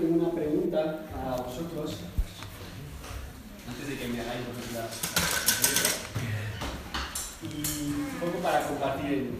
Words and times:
Tengo 0.00 0.26
una 0.26 0.32
pregunta 0.32 1.00
a 1.12 1.42
vosotros, 1.42 1.96
antes 3.68 3.88
de 3.88 3.98
que 3.98 4.06
me 4.06 4.20
hagáis 4.20 4.42
preguntas, 4.46 5.00
y 7.42 7.94
un 7.94 8.20
poco 8.20 8.38
para 8.38 8.68
compartir 8.68 9.12
el. 9.12 9.30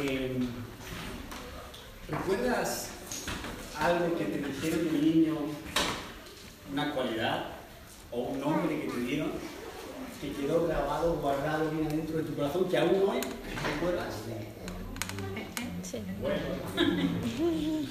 Eh, 0.00 0.40
¿Recuerdas 2.08 2.88
algo 3.78 4.18
que 4.18 4.24
te 4.24 4.38
dijeron 4.38 4.92
de 4.92 4.98
niño, 4.98 5.36
una 6.72 6.92
cualidad 6.92 7.44
o 8.10 8.22
un 8.22 8.40
nombre 8.40 8.80
que 8.80 8.88
te 8.88 9.00
dieron, 9.02 9.30
que 10.20 10.32
quedó 10.32 10.66
grabado, 10.66 11.14
guardado 11.14 11.70
bien 11.70 11.86
adentro 11.86 12.16
de 12.16 12.24
tu 12.24 12.34
corazón, 12.34 12.68
que 12.68 12.76
aún 12.76 13.08
hoy 13.08 13.20
recuerdas? 13.20 14.14
Sí. 15.90 15.98
Bueno, 16.20 16.38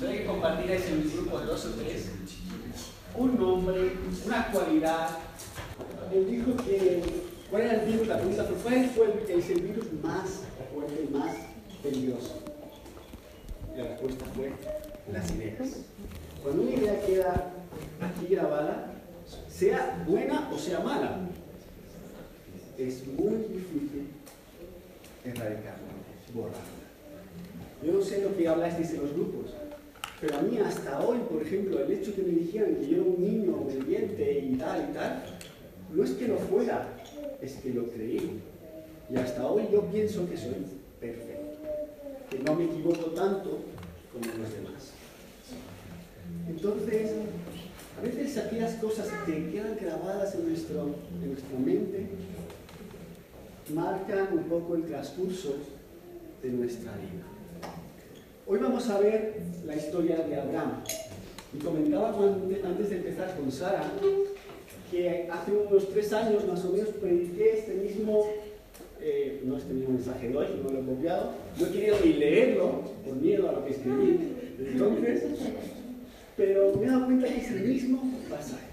hay 0.09 0.17
que 0.19 0.25
compartir 0.25 0.71
en 0.71 0.93
un 0.99 1.11
grupo 1.13 1.39
de 1.39 1.45
dos 1.47 1.65
o 1.65 1.69
tres 1.71 2.09
un 3.15 3.37
nombre, 3.37 3.91
una 4.25 4.47
cualidad. 4.51 5.09
Él 6.13 6.29
dijo 6.29 6.55
que, 6.63 7.03
¿cuál 7.49 7.63
era 7.63 7.83
el 7.83 7.91
virus? 7.91 8.07
La 8.07 8.17
pregunta 8.17 8.45
fue, 8.45 8.55
¿cuál 8.55 8.89
fue 8.89 9.05
el, 9.05 9.39
es 9.39 9.49
el 9.49 9.61
virus 9.61 9.85
más 10.01 10.43
fuerte 10.73 11.07
y 11.09 11.13
más 11.13 11.35
peligroso? 11.83 12.39
La 13.75 13.83
respuesta 13.83 14.25
fue 14.33 14.53
las 15.11 15.31
ideas. 15.31 15.79
Cuando 16.41 16.61
una 16.61 16.71
idea 16.71 17.05
queda 17.05 17.51
aquí 17.99 18.33
grabada, 18.33 18.93
sea 19.49 20.03
buena 20.07 20.49
o 20.53 20.57
sea 20.57 20.79
mala, 20.79 21.19
es 22.77 23.05
muy 23.07 23.35
difícil 23.35 24.07
erradicarla, 25.25 25.89
borrarla. 26.33 26.78
Yo 27.83 27.93
no 27.93 28.01
sé 28.01 28.21
lo 28.21 28.35
que 28.35 28.47
hablasteis 28.47 28.91
en 28.91 29.01
los 29.01 29.13
grupos, 29.13 29.51
pero 30.19 30.37
a 30.37 30.41
mí 30.41 30.57
hasta 30.57 30.99
hoy, 30.99 31.19
por 31.29 31.41
ejemplo, 31.41 31.79
el 31.79 31.91
hecho 31.91 32.13
que 32.13 32.23
me 32.23 32.31
dijeran 32.31 32.75
que 32.75 32.89
yo 32.89 32.95
era 32.97 33.03
un 33.03 33.23
niño 33.23 33.61
obediente 33.61 34.39
y 34.39 34.55
tal 34.55 34.89
y 34.89 34.93
tal, 34.93 35.23
no 35.93 36.03
es 36.03 36.11
que 36.11 36.27
lo 36.27 36.37
fuera, 36.37 36.93
es 37.41 37.53
que 37.55 37.73
lo 37.73 37.85
creí. 37.87 38.41
Y 39.09 39.15
hasta 39.15 39.47
hoy 39.47 39.63
yo 39.71 39.81
pienso 39.85 40.29
que 40.29 40.35
soy 40.35 40.55
perfecto, 40.99 41.57
que 42.29 42.39
no 42.39 42.53
me 42.55 42.65
equivoco 42.65 43.11
tanto 43.11 43.59
como 44.11 44.25
los 44.25 44.53
demás. 44.53 44.91
Entonces, 46.49 47.11
a 47.97 48.01
veces 48.01 48.37
aquellas 48.37 48.73
cosas 48.75 49.07
que 49.25 49.51
quedan 49.51 49.77
grabadas 49.79 50.35
en, 50.35 50.49
nuestro, 50.49 50.95
en 51.23 51.29
nuestra 51.29 51.59
mente 51.59 52.07
marcan 53.73 54.37
un 54.37 54.43
poco 54.43 54.75
el 54.75 54.83
transcurso 54.83 55.55
de 56.41 56.49
nuestra 56.49 56.91
vida. 56.97 57.38
Hoy 58.51 58.57
vamos 58.57 58.89
a 58.89 58.99
ver 58.99 59.35
la 59.63 59.75
historia 59.75 60.17
de 60.27 60.35
Abraham. 60.35 60.81
Y 61.53 61.59
comentaba 61.59 62.09
antes 62.17 62.89
de 62.89 62.95
empezar 62.95 63.37
con 63.37 63.51
Sara 63.51 63.91
que 64.89 65.29
hace 65.31 65.51
unos 65.51 65.87
tres 65.89 66.11
años 66.13 66.47
más 66.47 66.65
o 66.65 66.71
menos 66.71 66.89
prediqué 66.99 67.59
este 67.59 67.75
mismo, 67.75 68.25
eh, 69.01 69.43
no 69.45 69.55
este 69.55 69.71
mismo 69.71 69.93
mensaje 69.93 70.29
de 70.29 70.35
hoy, 70.35 70.47
no 70.63 70.71
lo 70.71 70.79
he 70.79 70.83
copiado, 70.83 71.33
no 71.59 71.67
he 71.67 71.69
querido 71.69 71.97
ni 72.03 72.13
leerlo 72.13 72.81
por 73.05 73.17
miedo 73.17 73.49
a 73.49 73.51
lo 73.51 73.65
que 73.65 73.71
escribí. 73.71 74.19
Entonces, 74.57 75.23
pero 76.35 76.75
me 76.75 76.85
he 76.87 76.89
dado 76.89 77.05
cuenta 77.05 77.27
que 77.27 77.41
es 77.41 77.51
el 77.51 77.67
mismo 77.67 78.01
pasaje, 78.31 78.65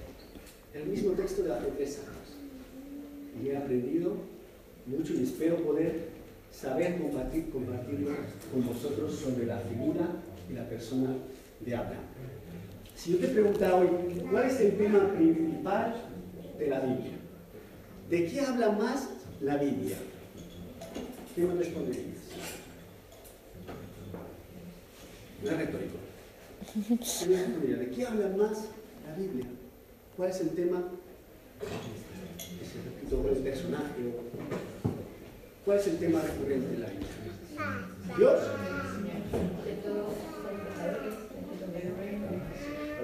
el 0.72 0.86
mismo 0.86 1.12
texto 1.12 1.42
de 1.42 1.52
hace 1.52 1.66
tres 1.77 1.98
años. 1.98 3.44
Y 3.44 3.50
he 3.50 3.56
aprendido 3.58 4.14
mucho 4.86 5.12
y 5.12 5.24
espero 5.24 5.56
poder 5.56 6.16
saber 6.50 6.98
compartir, 7.00 7.50
compartirlo 7.50 8.11
con 8.52 8.66
vosotros 8.66 9.14
sobre 9.14 9.47
la 9.47 9.58
figura 9.58 10.06
y 10.50 10.55
la 10.55 10.69
persona 10.69 11.14
de 11.61 11.75
Abraham. 11.75 12.05
Si 12.94 13.12
yo 13.12 13.19
te 13.19 13.28
preguntara 13.28 13.77
hoy, 13.77 13.89
¿cuál 14.30 14.47
es 14.47 14.61
el 14.61 14.77
tema 14.77 15.12
principal 15.12 15.94
de 16.58 16.67
la 16.69 16.80
Biblia? 16.80 17.12
¿De 18.08 18.27
qué 18.27 18.41
habla 18.41 18.70
más 18.70 19.11
la 19.41 19.57
Biblia? 19.57 19.96
¿Qué 21.34 21.42
me 21.42 21.55
responderías? 21.55 22.17
No 25.42 25.51
es. 25.51 27.28
¿De 27.28 27.90
qué 27.90 28.07
habla 28.07 28.28
más 28.36 28.68
la 29.07 29.14
Biblia? 29.14 29.46
¿Cuál 30.17 30.30
es 30.30 30.40
el 30.40 30.51
tema? 30.51 30.83
Ese 32.63 32.83
repito, 32.84 33.28
el 33.28 33.36
personaje. 33.42 34.02
¿Cuál 35.66 35.78
es 35.80 35.86
el 35.88 35.98
tema 35.98 36.20
recurrente 36.22 36.68
de 36.68 36.78
la 36.78 36.86
Biblia? 36.86 37.08
Dios. 38.16 38.40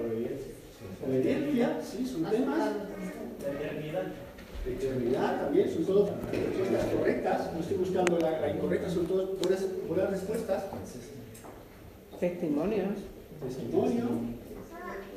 Obediencia. 0.00 0.52
Obediencia, 1.04 1.80
sí, 1.82 2.06
son 2.06 2.24
temas. 2.30 2.58
La 2.58 3.52
eternidad. 3.52 4.04
La 4.64 4.72
eternidad 4.72 5.42
también, 5.42 5.74
son 5.74 5.84
todas 5.86 6.10
respuestas 6.30 6.84
correctas. 6.86 7.52
No 7.52 7.60
estoy 7.60 7.76
buscando 7.78 8.18
la, 8.20 8.40
la 8.40 8.50
incorrecta, 8.50 8.88
son 8.88 9.06
todas 9.06 9.30
buenas, 9.40 9.66
buenas 9.88 10.10
respuestas. 10.12 10.64
Testimonios. 12.20 12.98
Testimonio. 13.44 14.04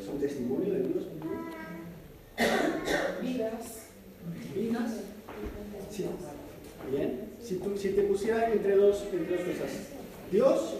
Son 0.04 0.20
testimonio 0.20 0.74
de 0.74 0.80
Dios. 0.80 1.04
Vidas. 3.22 3.84
Vidas. 4.56 4.92
Sí. 5.92 6.06
Bien. 6.92 7.35
Si, 7.46 7.56
tú- 7.58 7.78
si 7.78 7.90
te 7.90 8.02
pusiera 8.04 8.52
entre 8.52 8.76
dos, 8.76 9.04
entre 9.14 9.38
dos 9.38 9.46
cosas, 9.46 9.72
Dios 10.32 10.74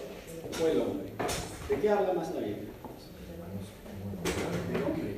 o 0.62 0.66
el 0.66 0.80
hombre, 0.80 1.06
¿de 1.68 1.76
qué 1.80 1.88
habla 1.88 2.12
más 2.12 2.34
la 2.34 2.40
Biblia? 2.40 2.56
El 4.74 4.82
hombre. 4.82 5.16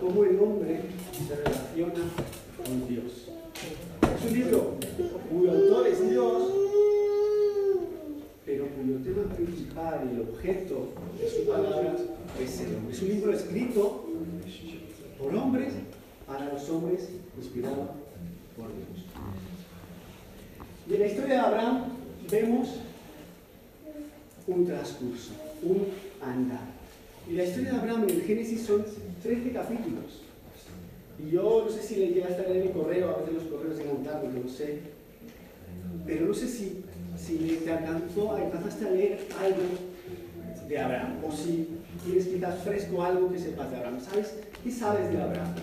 Cómo 0.00 0.24
el 0.24 0.38
hombre 0.40 0.80
se 1.28 1.36
relaciona 1.36 2.04
con 2.56 2.88
Dios. 2.88 3.28
Es 4.18 4.30
un 4.30 4.32
libro 4.38 4.74
cuyo 5.30 5.50
autor 5.52 5.86
es 5.88 6.10
Dios, 6.10 6.42
pero 8.46 8.66
cuyo 8.68 8.96
tema 9.04 9.34
principal 9.34 10.08
y 10.10 10.14
el 10.14 10.20
objeto 10.22 10.88
de 11.20 11.28
su 11.30 11.46
palabra 11.46 11.96
es 12.42 12.60
el 12.60 12.76
hombre. 12.76 12.94
Es 12.94 13.02
un 13.02 13.08
libro 13.08 13.32
escrito 13.34 14.06
por 15.18 15.34
hombres, 15.34 15.72
para 16.26 16.50
los 16.52 16.68
hombres, 16.70 17.08
inspirado 17.38 18.03
por 18.56 18.68
Dios. 18.68 19.06
Y 20.88 20.94
en 20.94 21.00
la 21.00 21.06
historia 21.06 21.34
de 21.34 21.40
Abraham 21.40 21.84
vemos 22.30 22.68
un 24.46 24.66
transcurso, 24.66 25.32
un 25.62 25.86
andar. 26.22 26.74
Y 27.28 27.32
la 27.32 27.44
historia 27.44 27.72
de 27.72 27.78
Abraham 27.78 28.04
en 28.04 28.10
el 28.10 28.22
Génesis 28.22 28.62
son 28.66 28.84
13 29.22 29.52
capítulos. 29.52 30.22
Y 31.18 31.30
yo 31.30 31.64
no 31.66 31.70
sé 31.70 31.82
si 31.82 31.96
le 31.96 32.08
llegaste 32.08 32.44
a 32.44 32.48
leer 32.48 32.66
el 32.66 32.72
correo, 32.72 33.10
a 33.10 33.20
veces 33.20 33.34
los 33.34 33.44
correos 33.44 33.78
llegan 33.78 34.02
tarde, 34.02 34.28
no 34.28 34.42
lo 34.42 34.48
sé. 34.48 34.80
Pero 36.06 36.26
no 36.26 36.34
sé 36.34 36.48
si, 36.48 36.84
si 37.16 37.60
te 37.64 37.72
alcanzó, 37.72 38.32
alcanzaste 38.32 38.86
a 38.86 38.90
leer 38.90 39.26
algo 39.40 39.62
de 40.68 40.78
Abraham, 40.78 41.16
o 41.26 41.32
si 41.32 41.68
tienes 42.04 42.26
quizás 42.26 42.62
fresco 42.62 43.02
algo 43.02 43.30
que 43.30 43.38
sepas 43.38 43.70
de 43.70 43.76
Abraham. 43.76 44.00
¿Sabes? 44.00 44.34
¿Qué 44.62 44.70
sabes 44.70 45.10
de 45.10 45.22
Abraham? 45.22 45.54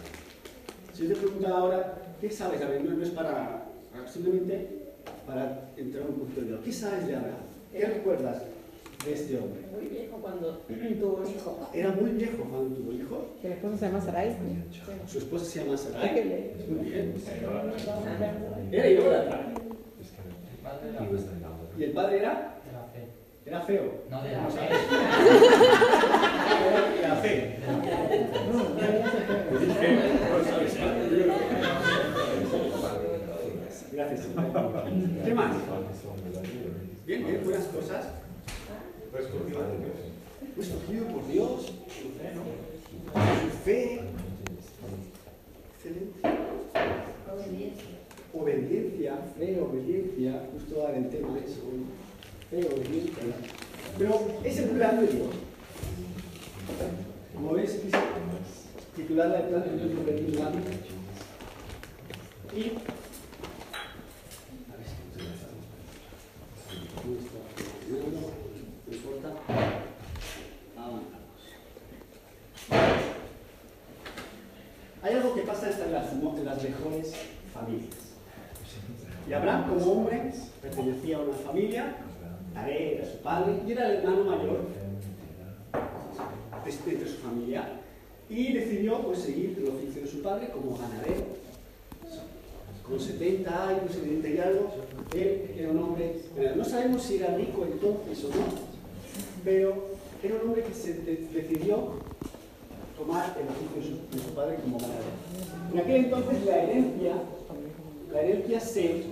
Si 0.94 1.04
yo 1.04 1.10
te 1.10 1.16
pregunto 1.16 1.48
ahora, 1.48 1.98
¿qué 2.22 2.30
sabes 2.30 2.60
de 2.60 2.66
Abraham? 2.66 2.86
No, 2.86 2.92
no 2.98 3.04
es 3.04 3.10
para, 3.10 3.64
simplemente 4.12 4.68
para 5.26 5.70
entrar 5.76 6.04
un 6.08 6.20
poquito 6.20 6.42
Dios. 6.42 6.60
¿Qué 6.64 6.72
sabes 6.72 7.08
de 7.08 7.16
Abraham? 7.16 7.42
¿Qué 7.72 7.86
recuerdas 7.86 8.44
de 9.06 9.14
este 9.14 9.38
hombre? 9.38 9.62
Muy 9.74 9.88
viejo 9.88 10.18
cuando 10.18 10.58
tuvo 11.00 11.18
un 11.18 11.28
hijo. 11.28 11.70
Era 11.74 11.92
muy 11.92 12.12
viejo 12.12 12.44
cuando 12.44 12.76
tuvo 12.76 12.92
hijo. 12.94 13.28
Que 13.42 13.50
la 13.50 13.56
esposa 13.56 13.78
se 13.78 13.86
llama 13.88 14.02
Sarai. 14.02 14.36
Su 15.08 15.18
esposa 15.18 15.46
se 15.46 15.60
llama 15.60 15.72
Hay 15.72 15.78
Sarai. 15.78 16.16
que 16.16 16.26
leer. 16.26 16.56
Muy 16.70 16.90
bien. 16.90 17.16
Era 18.72 18.90
idólatra. 18.90 19.48
¿Y 21.78 21.84
el 21.84 21.92
padre 21.92 22.20
era? 22.20 22.56
Era 23.44 23.62
feo. 23.62 24.04
No 24.10 24.22
de 24.24 24.32
la 24.32 24.48
fe. 24.48 24.70
Era 27.00 27.16
feo. 27.16 27.42
Gracias. 34.02 34.28
¿Qué 35.26 35.34
más? 35.36 35.56
Bien, 37.06 37.26
bien, 37.28 37.42
buenas 37.44 37.66
cosas. 37.66 38.06
Escogido 40.58 41.06
por 41.08 41.28
Dios. 41.28 41.74
Su 41.88 42.10
fe. 43.64 44.02
Excelente. 45.76 46.20
Obediencia, 48.34 49.14
fe, 49.38 49.60
obediencia. 49.62 50.44
Justo 50.54 50.82
ahora 50.82 50.98
el 50.98 51.10
tema 51.10 51.36
de 51.36 51.42
eso. 51.42 51.62
Fe, 52.50 52.60
obediencia. 52.74 53.24
Pero 53.98 54.22
es 54.44 54.58
el 54.60 54.70
plan 54.70 55.00
de 55.00 55.08
Dios. 55.14 55.30
Como 57.36 57.54
ves, 57.54 57.72
quise 57.84 57.98
titularla 58.96 59.40
el 59.42 59.48
plan 59.48 59.64
de 59.64 59.78
Dios 59.78 60.06
Berlín 60.06 60.36
Y. 62.54 62.56
A 62.62 64.76
ver 64.76 64.86
si- 64.86 64.92
¿Cómo 67.02 67.16
está 69.16 69.30
funcionando? 69.30 69.82
las 76.44 76.62
mejores 76.64 77.14
familias. 77.54 77.90
Y 79.28 79.34
Abraham, 79.34 79.70
como 79.70 79.92
hombre, 79.94 80.32
pertenecía 80.62 81.18
a 81.18 81.22
una 81.22 81.34
familia, 81.34 81.96
Taré 82.54 82.96
era 82.98 83.06
su 83.10 83.18
padre, 83.20 83.54
y 83.66 83.72
era 83.72 83.88
el 83.90 83.98
hermano 83.98 84.24
mayor 84.26 84.66
de, 86.66 86.96
de 86.96 87.08
su 87.08 87.18
familia. 87.20 87.70
Y 88.30 88.54
pues, 89.00 89.20
seguir 89.20 89.58
el 89.58 89.70
oficio 89.70 90.02
de 90.02 90.08
su 90.08 90.22
padre 90.22 90.50
como 90.50 90.78
ganadero. 90.78 91.42
Con 92.88 93.00
70 93.00 93.68
años, 93.70 93.94
70 93.94 94.28
y 94.28 94.38
algo, 94.40 94.72
él 95.16 95.52
era 95.58 95.70
un 95.70 95.80
hombre, 95.80 96.16
no 96.56 96.66
sabemos 96.66 97.04
si 97.04 97.18
era 97.18 97.38
rico 97.38 97.66
entonces 97.66 98.26
o 98.26 98.28
no, 98.30 98.44
pero 99.46 99.92
era 100.22 100.36
un 100.36 100.42
hombre 100.42 100.64
que 100.64 100.74
se 100.74 100.94
decidió 100.94 101.94
tomar 102.98 103.36
el 103.40 103.48
oficio 103.48 103.98
de 104.12 104.20
su, 104.20 104.36
padre 104.36 104.58
como 104.62 104.78
ganadero. 104.78 105.06
En 105.74 105.80
aquel 105.80 106.06
entonces 106.06 106.46
la 106.46 106.64
herencia, 106.64 107.14
la 108.12 108.22
herencia 108.22 108.60
se, 108.60 109.04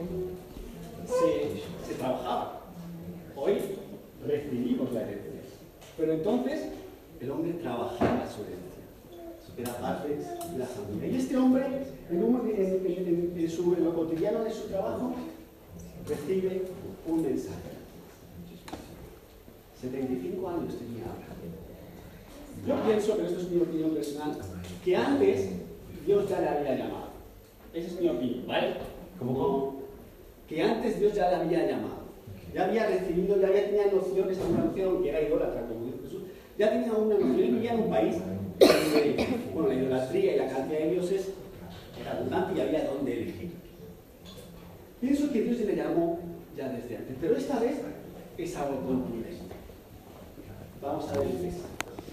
se, 1.87 1.93
trabajaba. 1.97 2.61
Hoy 3.35 3.57
recibimos 4.27 4.91
la 4.91 5.01
herencia. 5.01 5.29
Pero 5.97 6.13
entonces 6.13 6.67
el 7.19 7.31
hombre 7.31 7.53
trabajaba 7.53 8.27
su 8.29 8.41
herencia. 8.41 8.78
Era 9.59 9.73
parte 9.77 10.07
de 10.07 10.57
la 10.57 10.65
familia. 10.65 11.07
Y 11.07 11.15
este 11.17 11.35
hombre, 11.35 11.65
en, 12.09 13.37
en, 13.37 13.49
su, 13.49 13.73
en 13.73 13.83
lo 13.83 13.93
cotidiano 13.93 14.43
de 14.43 14.51
su 14.51 14.67
trabajo, 14.67 15.13
recibe 16.07 16.63
un 17.05 17.21
mensaje. 17.21 17.69
75 19.81 20.49
años 20.49 20.77
tenía 20.77 21.03
Abraham. 21.03 21.29
Yo 22.67 22.83
pienso, 22.83 23.15
pero 23.15 23.27
esto 23.27 23.39
es 23.39 23.49
mi 23.49 23.61
opinión 23.61 23.91
personal, 23.91 24.37
que 24.83 24.95
antes 24.95 25.49
Dios 26.05 26.29
ya 26.29 26.39
le 26.39 26.49
había 26.49 26.75
llamado. 26.75 27.09
Esa 27.73 27.87
es 27.87 28.01
mi 28.01 28.09
opinión, 28.09 28.47
¿vale? 28.47 28.75
Como 29.17 29.81
que 30.47 30.63
antes 30.63 30.99
Dios 30.99 31.13
ya 31.13 31.29
le 31.29 31.35
había 31.35 31.67
llamado. 31.67 31.99
Ya 32.53 32.65
había 32.65 32.87
recibido, 32.87 33.39
ya 33.39 33.47
había 33.47 33.65
tenido 33.65 33.91
nociones 33.91 34.37
de 34.37 34.45
una 34.45 34.63
noción 34.65 35.03
que 35.03 35.09
era 35.09 35.21
idólatra, 35.21 35.67
como 35.67 35.85
dijo 35.85 35.97
Jesús. 36.03 36.23
Ya 36.57 36.71
tenía 36.71 36.93
una 36.93 37.15
noción, 37.15 37.37
vivía 37.37 37.73
en 37.73 37.79
un 37.81 37.89
país 37.89 38.15
bueno, 39.53 39.69
la 39.69 39.75
idolatría 39.75 40.35
y 40.35 40.39
la 40.39 40.49
cantidad 40.49 40.79
de 40.79 40.91
dioses 40.91 41.29
era 41.99 42.11
abundante 42.13 42.57
y 42.57 42.61
había 42.61 42.85
donde 42.85 43.13
elegir. 43.13 43.51
Pienso 45.01 45.31
que 45.31 45.41
Dios 45.41 45.59
le 45.59 45.75
llamó 45.75 46.19
ya 46.57 46.69
desde 46.69 46.97
antes, 46.97 47.15
pero 47.21 47.37
esta 47.37 47.59
vez 47.59 47.75
es 48.37 48.55
algo 48.57 48.81
contundente. 48.81 49.55
Vamos 50.81 51.09
a 51.09 51.19
ver 51.19 51.27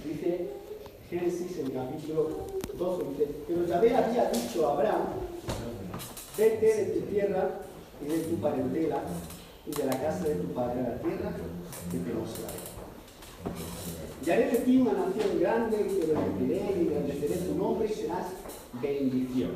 Dice 0.05 0.51
Génesis 1.11 1.59
en 1.59 1.67
el 1.67 1.73
capítulo 1.73 2.47
2, 2.79 3.11
dice, 3.11 3.31
pero 3.49 3.67
Yahvé 3.67 3.95
había 3.95 4.31
dicho 4.31 4.69
a 4.69 4.73
Abraham, 4.73 5.03
vete 6.37 6.67
de 6.67 6.85
tu 6.85 7.01
tierra 7.07 7.51
y 8.05 8.09
de 8.09 8.19
tu 8.19 8.37
parentela 8.37 9.03
y 9.67 9.71
de 9.71 9.85
la 9.85 10.01
casa 10.01 10.25
de 10.25 10.35
tu 10.37 10.49
padre 10.49 10.81
a 10.81 10.91
la 10.91 10.99
tierra 10.99 11.33
que 11.91 11.99
te 11.99 12.15
mostraré. 12.15 12.66
Y 14.27 14.31
haré 14.31 14.51
de 14.51 14.59
ti 14.59 14.79
nación 14.79 15.41
grande 15.41 15.77
y 15.77 16.01
te 16.01 16.13
bendeciré 16.13 16.83
y 16.83 16.89
agradeceré 16.89 17.37
tu 17.47 17.55
nombre 17.55 17.89
y 17.89 17.95
serás 17.95 18.27
bendición. 18.83 19.51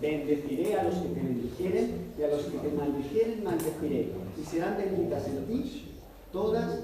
Bendeciré 0.00 0.74
a 0.74 0.82
los 0.84 0.94
que 0.96 1.08
te 1.08 1.20
bendijeren 1.20 1.90
y 2.18 2.22
a 2.22 2.28
los 2.28 2.42
que 2.42 2.58
te 2.58 2.68
maldijeren 2.68 3.44
maldeciré. 3.44 4.08
Y 4.40 4.44
serán 4.44 4.76
benditas 4.76 5.26
en 5.28 5.46
ti 5.46 5.84
todas 6.32 6.80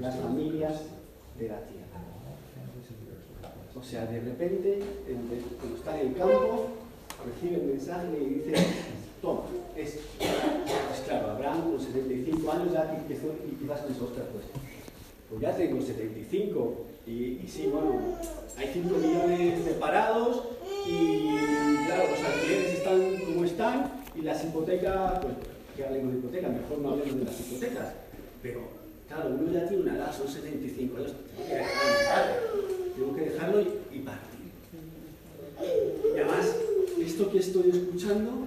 las 0.00 0.16
familias 0.16 0.82
de 1.38 1.48
la 1.48 1.60
tierra. 1.66 1.80
O 3.74 3.82
sea, 3.82 4.06
de 4.06 4.20
repente, 4.20 4.78
cuando 5.58 5.76
está 5.76 6.00
en 6.00 6.08
el 6.08 6.14
campo, 6.14 6.68
recibe 7.24 7.62
el 7.62 7.66
mensaje 7.66 8.08
y 8.20 8.34
dice, 8.34 8.66
toma, 9.22 9.42
es, 9.76 9.98
pues 10.18 11.00
claro, 11.06 11.30
Abraham 11.30 11.70
con 11.70 11.80
75 11.80 12.52
años 12.52 12.72
ya 12.72 13.04
y 13.06 13.54
quizás 13.54 13.80
pensó, 13.80 14.04
ostras, 14.04 14.26
pues, 14.32 14.44
pues 15.30 15.40
ya 15.40 15.56
tengo 15.56 15.80
75 15.80 16.86
y, 17.06 17.12
y 17.12 17.44
sí, 17.48 17.68
bueno, 17.72 18.00
hay 18.58 18.70
5 18.72 18.98
millones 18.98 19.64
de 19.64 19.72
parados 19.72 20.42
y 20.86 21.28
claro, 21.86 22.10
los 22.10 22.20
alquileres 22.20 22.74
están 22.74 23.16
como 23.24 23.44
están 23.44 23.92
y 24.14 24.22
las 24.22 24.44
hipotecas, 24.44 25.20
pues, 25.20 25.34
que 25.76 25.84
hablemos 25.84 26.12
de 26.12 26.18
hipotecas, 26.18 26.50
mejor 26.52 26.78
no 26.78 26.90
hablemos 26.90 27.18
de 27.18 27.24
las 27.24 27.40
hipotecas, 27.40 27.94
pero 28.42 28.80
Claro, 29.10 29.30
uno 29.30 29.52
ya 29.52 29.66
tiene 29.66 29.82
una 29.82 29.96
edad, 29.96 30.16
son 30.16 30.28
75 30.28 30.96
años, 30.96 31.10
tengo 31.34 31.48
que 31.48 31.54
dejarlo, 33.22 33.60
dejarlo 33.60 33.60
y, 33.90 33.98
partir. 33.98 34.54
Y 36.14 36.16
además, 36.16 36.54
esto 37.04 37.28
que 37.32 37.38
estoy 37.38 37.70
escuchando 37.70 38.46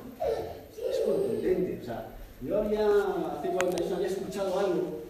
es 0.90 1.00
contundente. 1.06 1.80
O 1.82 1.86
sea, 1.86 2.08
yo 2.42 2.62
había, 2.62 2.88
hace 2.88 3.50
40 3.50 3.84
años 3.84 3.92
había 3.92 4.08
escuchado 4.08 4.58
algo, 4.58 5.03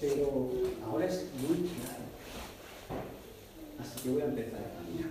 pero 0.00 0.50
ahora 0.86 1.06
es 1.06 1.26
muy 1.46 1.68
claro. 1.68 2.04
Así 3.80 4.02
que 4.02 4.10
voy 4.10 4.22
a 4.22 4.26
empezar 4.26 4.60
a 4.60 4.74
caminar. 4.76 5.10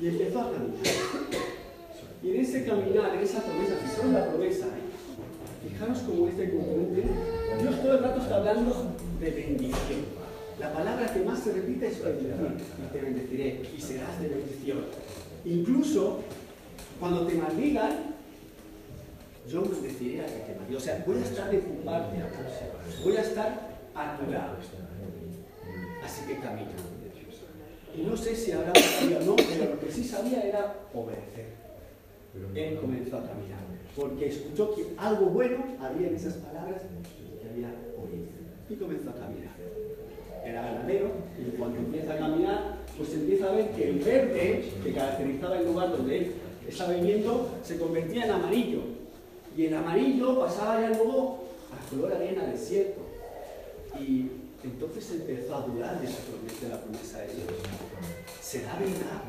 Y 0.00 0.08
empezó 0.08 0.40
a 0.40 0.52
caminar. 0.52 0.86
Y 2.22 2.30
en 2.30 2.40
ese 2.40 2.64
caminar, 2.64 3.14
en 3.14 3.20
esa 3.20 3.42
promesa, 3.42 3.74
si 3.80 3.96
son 4.00 4.12
la 4.12 4.28
promesa, 4.28 4.66
fijaros 5.66 5.98
cómo 6.00 6.28
este 6.28 6.50
componente 6.50 7.04
Dios 7.60 7.82
todo 7.82 7.94
el 7.94 8.02
rato 8.02 8.20
está 8.20 8.36
hablando 8.36 8.94
de 9.20 9.30
bendición. 9.30 10.20
La 10.58 10.72
palabra 10.72 11.12
que 11.12 11.20
más 11.20 11.40
se 11.40 11.52
repite 11.52 11.88
es 11.88 12.02
bendecir. 12.02 12.34
Y 12.78 12.92
te 12.92 13.00
bendeciré 13.00 13.62
y 13.76 13.80
serás 13.80 14.20
de 14.20 14.28
bendición. 14.28 14.78
Incluso 15.44 16.20
cuando 16.98 17.26
te 17.26 17.34
maldigan, 17.34 18.09
yo 19.48 19.62
bendeciré 19.62 20.22
a 20.22 20.26
que 20.26 20.54
te. 20.68 20.76
O 20.76 20.80
sea, 20.80 21.02
voy 21.06 21.18
a 21.18 21.24
estar 21.24 21.50
de 21.50 21.58
tu 21.58 21.84
parte, 21.84 22.16
voy 23.04 23.16
a 23.16 23.20
estar 23.20 23.78
a 23.94 24.18
tu 24.18 24.30
lado. 24.30 24.56
Así 26.04 26.26
que 26.26 26.38
camina. 26.38 26.70
Y 27.96 28.02
no 28.02 28.16
sé 28.16 28.36
si 28.36 28.52
habrá 28.52 28.72
o 28.72 29.24
no, 29.24 29.36
pero 29.36 29.74
lo 29.74 29.80
que 29.80 29.90
sí 29.90 30.04
sabía 30.04 30.42
era 30.42 30.74
obedecer. 30.94 31.60
Él 32.54 32.78
comenzó 32.80 33.16
a 33.18 33.26
caminar, 33.26 33.58
porque 33.96 34.28
escuchó 34.28 34.74
que 34.74 34.94
algo 34.96 35.26
bueno 35.26 35.64
había 35.80 36.08
en 36.08 36.14
esas 36.14 36.34
palabras 36.34 36.82
y 38.68 38.74
comenzó 38.76 39.10
a 39.10 39.14
caminar. 39.14 39.54
Era 40.44 40.62
ganadero 40.62 41.10
y 41.38 41.56
cuando 41.56 41.78
empieza 41.78 42.14
a 42.14 42.18
caminar, 42.18 42.76
pues 42.96 43.12
empieza 43.12 43.50
a 43.50 43.52
ver 43.52 43.70
que 43.70 43.90
el 43.90 43.98
verde 43.98 44.64
que 44.82 44.92
caracterizaba 44.92 45.58
el 45.58 45.66
lugar 45.66 45.90
donde 45.90 46.18
él 46.18 46.32
estaba 46.68 46.92
viviendo 46.94 47.58
se 47.62 47.78
convertía 47.78 48.24
en 48.26 48.30
amarillo. 48.30 48.99
Y 49.60 49.66
el 49.66 49.74
amarillo 49.74 50.40
pasaba 50.40 50.80
ya 50.80 50.88
luego 50.88 51.40
a 51.70 51.90
color 51.90 52.14
arena 52.14 52.46
desierto. 52.46 53.02
Y 54.00 54.30
entonces 54.64 55.10
empezó 55.10 55.54
a 55.54 55.66
dudar 55.66 56.00
de, 56.00 56.06
de 56.06 56.68
la 56.70 56.80
promesa 56.80 57.18
de 57.18 57.26
Dios. 57.26 57.46
¿Será 58.40 58.78
verdad? 58.78 59.20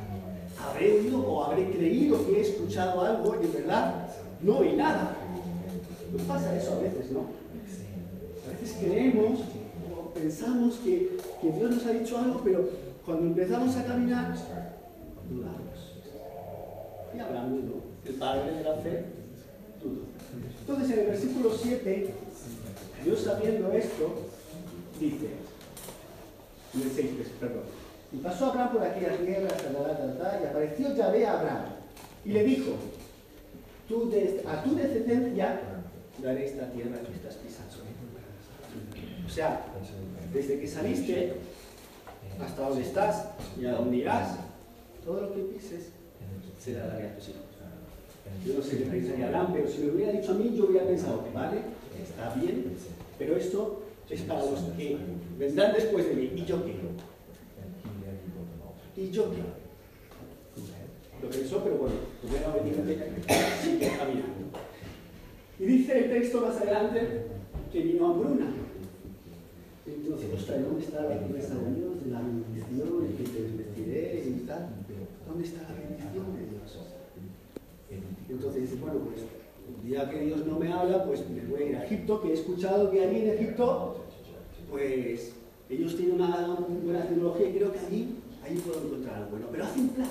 ¿Habré 0.57 0.99
oído 0.99 1.19
o 1.19 1.43
habré 1.43 1.69
creído 1.71 2.25
que 2.25 2.37
he 2.37 2.41
escuchado 2.43 3.01
algo 3.01 3.35
y 3.41 3.45
en 3.45 3.53
verdad 3.55 4.07
no 4.41 4.59
oí 4.59 4.71
nada? 4.77 5.17
Pues 6.13 6.23
pasa 6.23 6.55
eso 6.57 6.75
a 6.75 6.79
veces, 6.79 7.11
¿no? 7.11 7.25
A 8.47 8.51
veces 8.57 8.77
creemos 8.79 9.37
o 9.93 10.13
pensamos 10.13 10.75
que, 10.75 11.17
que 11.41 11.51
Dios 11.51 11.71
nos 11.71 11.85
ha 11.85 11.91
dicho 11.91 12.17
algo, 12.17 12.39
pero 12.41 12.69
cuando 13.05 13.25
empezamos 13.25 13.75
a 13.75 13.83
caminar, 13.83 14.33
dudamos. 15.29 15.91
Y 17.13 17.19
Abraham. 17.19 17.63
El 18.05 18.13
padre 18.15 18.53
de 18.53 18.63
la 18.63 18.75
fe. 18.75 19.20
Entonces 20.59 20.91
en 20.91 20.99
el 20.99 21.05
versículo 21.07 21.51
7, 21.55 22.13
Dios 23.03 23.21
sabiendo 23.21 23.71
esto, 23.71 24.29
dice, 24.99 25.29
6, 26.73 27.09
perdón, 27.39 27.63
y 28.13 28.17
pasó 28.17 28.47
Abraham 28.47 28.73
por 28.73 28.83
aquella 28.83 29.17
tierra 29.17 29.47
hasta 29.47 30.39
y 30.41 30.45
apareció 30.45 30.95
Yahvé 30.95 31.25
a 31.25 31.39
Abraham 31.39 31.65
y 32.25 32.31
le 32.31 32.43
dijo, 32.43 32.71
a 34.47 34.63
tu 34.63 34.75
descendencia 34.75 35.61
daré 36.23 36.45
esta 36.45 36.69
tierra 36.71 36.97
que 37.01 37.13
estás 37.13 37.35
pisando. 37.35 37.75
O 39.25 39.29
sea, 39.29 39.65
desde 40.33 40.59
que 40.59 40.67
saliste 40.67 41.33
hasta 42.41 42.67
donde 42.67 42.83
estás 42.83 43.27
y 43.59 43.65
a 43.65 43.73
donde 43.73 43.97
irás, 43.97 44.37
todo 45.05 45.21
lo 45.21 45.33
que 45.33 45.41
pises 45.41 45.89
se 46.59 46.73
la 46.73 46.87
daré 46.87 47.07
a 47.07 47.15
tus 47.15 47.29
hijos. 47.29 47.50
Yo 48.45 48.55
no 48.55 48.63
sé 48.63 48.77
qué 48.79 48.85
pensaría 48.85 49.47
pero 49.53 49.67
si 49.67 49.81
me 49.81 49.91
hubiera 49.91 50.13
dicho 50.13 50.31
a 50.31 50.35
mí, 50.35 50.53
yo 50.55 50.65
hubiera 50.65 50.87
pensado, 50.87 51.23
vale, 51.33 51.57
está 52.01 52.33
bien, 52.35 52.65
pero 53.17 53.35
esto 53.35 53.83
es 54.09 54.21
para 54.21 54.45
los 54.45 54.59
que 54.77 54.97
vendrán 55.37 55.73
después 55.73 56.07
de 56.07 56.15
mí. 56.15 56.31
¿Y 56.35 56.45
yo 56.45 56.65
qué? 56.65 56.75
¿Y 59.01 59.11
yo 59.11 59.31
qué? 59.31 59.37
Lo 61.21 61.29
pensó, 61.29 61.63
pero 61.63 61.77
bueno, 61.77 61.95
tuviera 62.21 62.49
obediente, 62.49 62.97
sigue 63.63 63.91
caminando. 63.97 64.57
Y 65.59 65.65
dice 65.65 65.99
el 65.99 66.09
texto 66.09 66.41
más 66.41 66.57
adelante 66.57 67.27
que 67.71 67.79
vino 67.81 68.07
hambruna. 68.07 68.47
Entonces, 69.85 70.33
ostras, 70.33 70.63
¿dónde 70.63 70.83
está 70.83 71.03
la 71.03 71.19
promesa 71.19 71.55
de 71.55 71.75
Dios, 71.75 72.03
de 72.03 72.11
la 72.11 72.21
bendición, 72.21 73.07
de 73.07 73.15
que 73.15 73.23
te 73.29 73.41
bendeciré 73.41 74.23
y 74.25 74.45
tal? 74.47 74.69
¿Dónde 75.27 75.43
está 75.47 75.61
la 75.63 75.75
bendición 75.75 76.35
de 76.35 76.41
Dios? 76.49 76.60
Entonces 78.31 78.61
dice, 78.61 78.75
bueno, 78.81 78.99
pues 78.99 79.21
el 79.21 79.89
día 79.89 80.09
que 80.09 80.19
Dios 80.21 80.45
no 80.45 80.57
me 80.57 80.71
habla, 80.71 81.03
pues 81.03 81.29
me 81.29 81.41
voy 81.41 81.63
a 81.63 81.65
ir 81.65 81.75
a 81.75 81.85
Egipto, 81.85 82.21
que 82.21 82.29
he 82.29 82.33
escuchado 82.33 82.89
que 82.89 83.03
allí 83.03 83.19
en 83.19 83.29
Egipto, 83.31 84.05
pues 84.69 85.33
ellos 85.69 85.97
tienen 85.97 86.15
una 86.15 86.57
buena 86.83 87.05
tecnología 87.05 87.49
y 87.49 87.53
creo 87.53 87.73
que 87.73 87.79
allí, 87.79 88.15
allí 88.43 88.57
puedo 88.59 88.81
encontrar 88.85 89.15
algo 89.15 89.31
bueno. 89.31 89.47
Pero 89.51 89.65
hace 89.65 89.79
un 89.81 89.89
plan, 89.89 90.09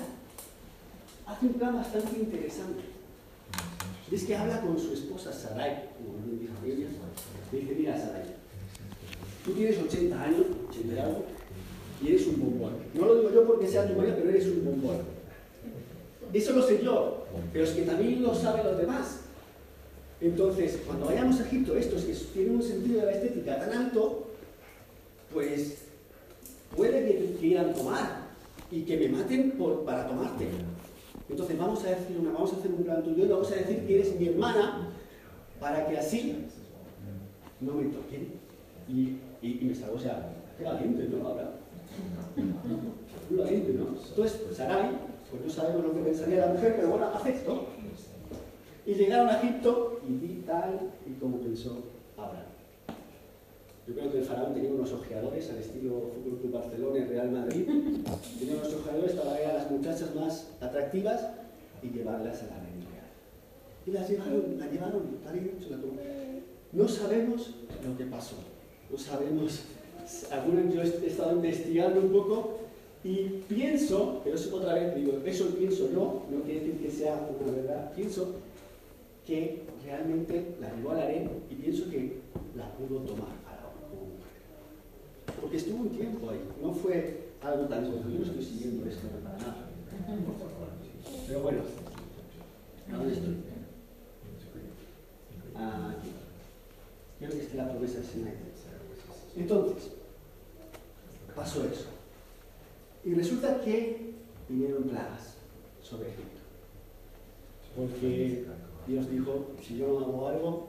hace 1.25 1.45
un 1.47 1.53
plan 1.53 1.75
bastante 1.75 2.19
interesante. 2.19 2.83
Y 4.11 4.15
es 4.15 4.23
que 4.23 4.35
habla 4.35 4.61
con 4.61 4.77
su 4.77 4.93
esposa 4.93 5.33
Sarai, 5.33 5.89
como 5.97 6.23
bien 6.23 6.39
dijo 6.39 6.53
ella. 6.63 6.87
Le 7.51 7.59
dice, 7.59 7.75
mira 7.75 7.97
Sarai, 7.97 8.23
tú 9.43 9.51
tienes 9.53 9.79
80 9.79 10.23
años, 10.23 10.45
80 10.69 10.93
y 10.93 10.99
algo, 10.99 11.23
y 12.03 12.07
eres 12.09 12.27
un 12.27 12.39
bombón. 12.39 12.73
No 12.93 13.05
lo 13.05 13.15
digo 13.15 13.31
yo 13.33 13.47
porque 13.47 13.67
sea 13.67 13.87
tu 13.87 13.95
marido, 13.95 14.15
pero 14.15 14.29
eres 14.29 14.45
un 14.45 14.65
bombón. 14.65 15.20
Eso 16.33 16.53
lo 16.53 16.61
sé 16.61 16.81
yo, 16.83 17.25
pero 17.51 17.65
es 17.65 17.71
que 17.71 17.81
también 17.81 18.23
lo 18.23 18.33
saben 18.33 18.65
los 18.65 18.77
demás. 18.77 19.21
Entonces, 20.21 20.81
cuando 20.85 21.07
vayamos 21.07 21.39
a 21.39 21.45
Egipto, 21.45 21.75
estos 21.75 22.03
que 22.03 22.13
tienen 22.13 22.55
un 22.55 22.63
sentido 22.63 23.01
de 23.01 23.05
la 23.07 23.11
estética 23.13 23.59
tan 23.59 23.73
alto, 23.73 24.27
pues 25.33 25.79
puede 26.75 27.05
que 27.05 27.37
quieran 27.39 27.73
tomar 27.73 28.29
y 28.69 28.83
que 28.83 28.97
me 28.97 29.09
maten 29.09 29.53
para 29.85 30.07
tomarte. 30.07 30.47
Entonces 31.29 31.57
vamos 31.57 31.83
a, 31.85 31.89
decir 31.89 32.17
una, 32.19 32.31
vamos 32.31 32.53
a 32.53 32.57
hacer 32.57 32.71
un 32.71 32.83
plan 32.83 33.03
tuyo 33.03 33.25
y 33.25 33.27
vamos 33.27 33.51
a 33.51 33.55
decir 33.55 33.87
que 33.87 33.95
eres 33.95 34.19
mi 34.19 34.27
hermana 34.27 34.89
para 35.59 35.87
que 35.87 35.97
así 35.97 36.45
no 37.59 37.73
me 37.73 37.85
toquen 37.85 38.33
y, 38.87 39.17
me 39.65 39.73
salgo. 39.73 39.95
O 39.95 39.99
sea, 39.99 40.33
qué 40.57 40.63
valiente, 40.63 41.07
¿no? 41.09 41.27
Ahora. 41.27 41.51
Valiente, 43.29 43.73
¿no? 43.73 43.87
Entonces, 43.87 44.41
pues 44.45 44.57
Sarai, 44.57 44.91
pues 45.31 45.43
no 45.45 45.49
sabemos 45.49 45.83
lo 45.85 45.93
que 45.93 46.01
pensaría 46.01 46.45
la 46.45 46.53
mujer, 46.53 46.75
pero 46.75 46.89
bueno, 46.89 47.07
acepto. 47.13 47.65
Y 48.85 48.93
llegaron 48.93 49.29
a 49.29 49.39
Egipto 49.39 50.01
y 50.07 50.13
vi 50.13 50.41
tal 50.45 50.91
y 51.07 51.13
como 51.19 51.37
pensó 51.37 51.77
Abraham. 52.17 52.51
Yo 53.87 53.95
creo 53.95 54.11
que 54.11 54.19
el 54.19 54.25
faraón 54.25 54.53
tenía 54.53 54.71
unos 54.71 54.91
ojeadores 54.91 55.49
al 55.49 55.57
estilo 55.57 56.11
Fútbol 56.13 56.39
Club 56.39 56.51
Barcelona 56.51 56.99
y 56.99 57.05
Real 57.05 57.31
Madrid. 57.31 57.65
Tenía 58.39 58.55
unos 58.55 58.73
ojeadores 58.73 59.13
para 59.13 59.33
ver 59.33 59.45
a 59.47 59.53
las 59.53 59.71
muchachas 59.71 60.13
más 60.15 60.47
atractivas 60.59 61.27
y 61.81 61.89
llevarlas 61.89 62.43
a 62.43 62.45
la 62.45 62.59
reina 62.59 62.85
real. 62.91 63.07
Y 63.85 63.91
las 63.91 64.09
llevaron, 64.09 64.59
la 64.59 64.67
llevaron, 64.67 65.01
tal 65.23 65.35
y 65.37 65.63
se 65.63 65.69
la 65.69 65.77
tomó. 65.77 65.93
No 66.73 66.87
sabemos 66.87 67.51
lo 67.85 67.97
que 67.97 68.05
pasó. 68.05 68.35
No 68.89 68.97
sabemos. 68.97 69.61
Algunos 70.31 70.73
yo 70.73 70.81
he 70.81 71.07
estado 71.07 71.33
investigando 71.33 72.01
un 72.01 72.11
poco 72.11 72.57
y 73.03 73.43
pienso, 73.47 74.21
pero 74.23 74.35
eso 74.35 74.55
otra 74.55 74.75
vez 74.75 74.95
digo, 74.95 75.19
eso 75.25 75.47
pienso 75.55 75.91
yo, 75.91 76.23
no 76.29 76.43
quiere 76.43 76.59
decir 76.59 76.81
que 76.81 76.91
sea 76.91 77.27
una 77.39 77.51
verdad, 77.51 77.91
pienso 77.95 78.35
que 79.25 79.63
realmente 79.83 80.55
la 80.59 80.75
llevó 80.75 80.91
al 80.91 81.01
harén 81.01 81.29
y 81.49 81.55
pienso 81.55 81.89
que 81.89 82.17
la 82.55 82.71
pudo 82.73 82.99
tomar 82.99 83.29
como 83.89 84.05
mujer. 84.05 85.41
Porque 85.41 85.57
estuvo 85.57 85.81
un 85.81 85.89
tiempo 85.89 86.29
ahí, 86.29 86.41
no 86.61 86.73
fue 86.73 87.31
algo 87.41 87.65
tan 87.65 87.85
Yo 87.85 88.19
no 88.19 88.23
estoy 88.23 88.43
siguiendo 88.43 88.87
esto 88.87 89.07
para 89.23 89.37
nada. 89.37 89.67
Pero 91.27 91.41
bueno, 91.41 91.61
¿dónde 92.89 93.13
estoy? 93.13 93.35
Aquí. 95.55 96.09
Creo 97.19 97.31
que 97.31 97.39
es 97.39 97.55
la 97.55 97.69
promesa 97.69 98.03
Señor. 98.03 98.29
Entonces, 99.35 99.91
pasó 101.35 101.63
eso. 101.65 101.90
Y 103.03 103.13
resulta 103.13 103.61
que 103.61 104.13
vinieron 104.47 104.83
plagas 104.83 105.35
sobre 105.81 106.09
Egipto. 106.09 106.41
Porque 107.75 108.45
Dios 108.87 109.09
dijo, 109.09 109.47
si 109.61 109.77
yo 109.77 109.87
no 109.87 110.05
hago 110.05 110.27
algo, 110.27 110.67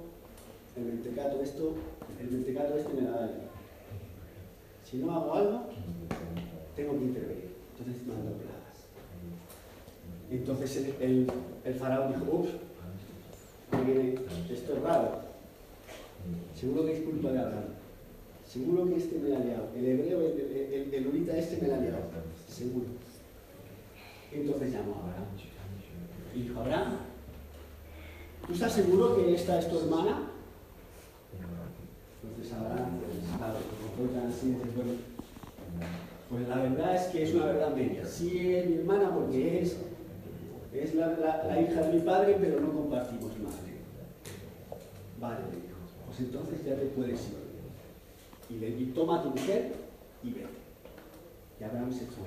el 0.77 0.85
mentecato, 0.85 1.43
esto, 1.43 1.75
el 2.21 2.31
mentecato 2.31 2.79
este 2.79 2.95
me 2.95 3.09
da 3.09 3.21
daño. 3.21 3.53
Si 4.85 4.97
no 4.99 5.12
hago 5.15 5.35
algo, 5.35 5.67
tengo 6.75 6.99
que 6.99 7.05
intervenir. 7.05 7.53
Entonces 7.79 8.07
mandó 8.07 8.33
plagas. 8.33 8.87
Entonces 10.31 10.95
el 11.01 11.75
faraón 11.75 12.15
dijo, 12.15 12.39
ups, 12.39 12.51
esto 14.51 14.75
es 14.75 14.83
raro. 14.83 15.21
Seguro 16.55 16.87
que 16.87 16.99
es 16.99 17.05
culpa 17.05 17.33
de 17.33 17.39
Abraham. 17.41 17.65
Seguro 18.52 18.87
que 18.88 18.97
este 18.97 19.18
me 19.18 19.35
ha 19.35 19.38
liado. 19.38 19.68
El 19.75 19.87
hebreo, 19.87 20.21
el, 20.21 20.40
el, 20.40 20.94
el, 20.94 21.28
este 21.30 21.62
me 21.62 21.68
la 21.68 21.76
ha 21.76 21.80
liado. 21.80 22.02
Seguro. 22.49 22.87
Entonces 24.30 24.73
llamó 24.73 24.94
a 24.94 24.99
Abraham. 24.99 25.25
Y 26.35 26.42
dijo, 26.42 26.61
Abraham, 26.61 26.97
¿Tú 28.47 28.52
estás 28.54 28.73
seguro 28.73 29.14
que 29.16 29.35
esta 29.35 29.59
es 29.59 29.68
tu 29.68 29.78
hermana? 29.78 30.28
Entonces 32.23 32.52
Abraham, 32.52 32.99
pues, 32.99 34.11
claro, 34.11 34.28
así, 34.28 34.49
dices, 34.49 34.75
bueno, 34.75 34.92
pues 36.28 36.49
la 36.49 36.56
verdad 36.56 36.97
es 36.97 37.02
que 37.12 37.23
es 37.23 37.35
una 37.35 37.47
verdad 37.47 37.75
media. 37.75 38.04
Sí 38.04 38.54
es 38.54 38.68
mi 38.68 38.76
hermana 38.78 39.14
porque 39.14 39.62
es, 39.62 39.76
es 40.73 40.94
la, 40.94 41.09
la, 41.18 41.44
la 41.44 41.61
hija 41.61 41.82
de 41.82 41.92
mi 41.92 42.00
padre, 42.00 42.37
pero 42.40 42.61
no 42.61 42.73
compartimos 42.73 43.38
madre. 43.38 43.73
Vale, 45.21 45.40
le 45.50 45.56
dijo, 45.62 45.78
pues 46.06 46.18
entonces 46.18 46.64
ya 46.64 46.75
te 46.75 46.87
puedes 46.87 47.21
ir. 47.21 47.41
Y 48.52 48.59
le 48.59 48.71
dijo, 48.73 48.92
toma 48.94 49.23
tu 49.23 49.30
mujer 49.30 49.73
y 50.23 50.30
vete. 50.30 50.47
Y 51.59 51.64
Abraham 51.64 51.92
se 51.92 52.06
fue. 52.06 52.26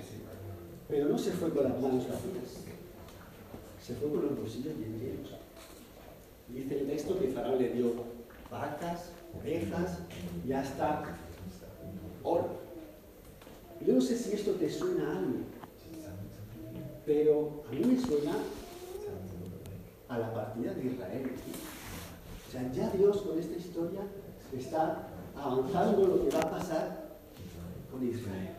Pero 0.87 1.09
no 1.09 1.17
se 1.17 1.31
fue 1.31 1.51
con 1.51 1.63
las 1.63 1.79
manos 1.79 2.07
vacías. 2.07 2.63
Se 3.85 3.93
fue 3.95 4.09
con 4.09 4.23
los 4.23 4.37
bolsillos 4.37 4.73
llenos. 4.75 5.29
Dice 6.47 6.79
el 6.79 6.87
texto 6.87 7.19
que 7.19 7.27
Faraón 7.27 7.59
le 7.59 7.69
dio 7.69 7.93
vacas, 8.49 9.11
ovejas 9.39 9.99
y 10.47 10.51
hasta 10.51 11.17
oro. 12.23 12.65
Yo 13.85 13.93
no 13.93 14.01
sé 14.01 14.17
si 14.17 14.33
esto 14.33 14.51
te 14.53 14.69
suena 14.69 15.07
a 15.07 15.17
algo, 15.17 15.39
pero 17.05 17.63
a 17.69 17.71
mí 17.71 17.81
me 17.81 17.99
suena 17.99 18.33
a 20.07 20.17
la 20.17 20.33
partida 20.33 20.73
de 20.73 20.85
Israel. 20.85 21.31
O 22.47 22.51
sea, 22.51 22.71
ya 22.71 22.89
Dios 22.91 23.21
con 23.21 23.37
esta 23.37 23.57
historia 23.57 24.01
está 24.55 25.07
avanzando 25.37 26.07
lo 26.07 26.23
que 26.23 26.35
va 26.35 26.41
a 26.41 26.51
pasar 26.51 27.05
con 27.91 28.07
Israel. 28.07 28.49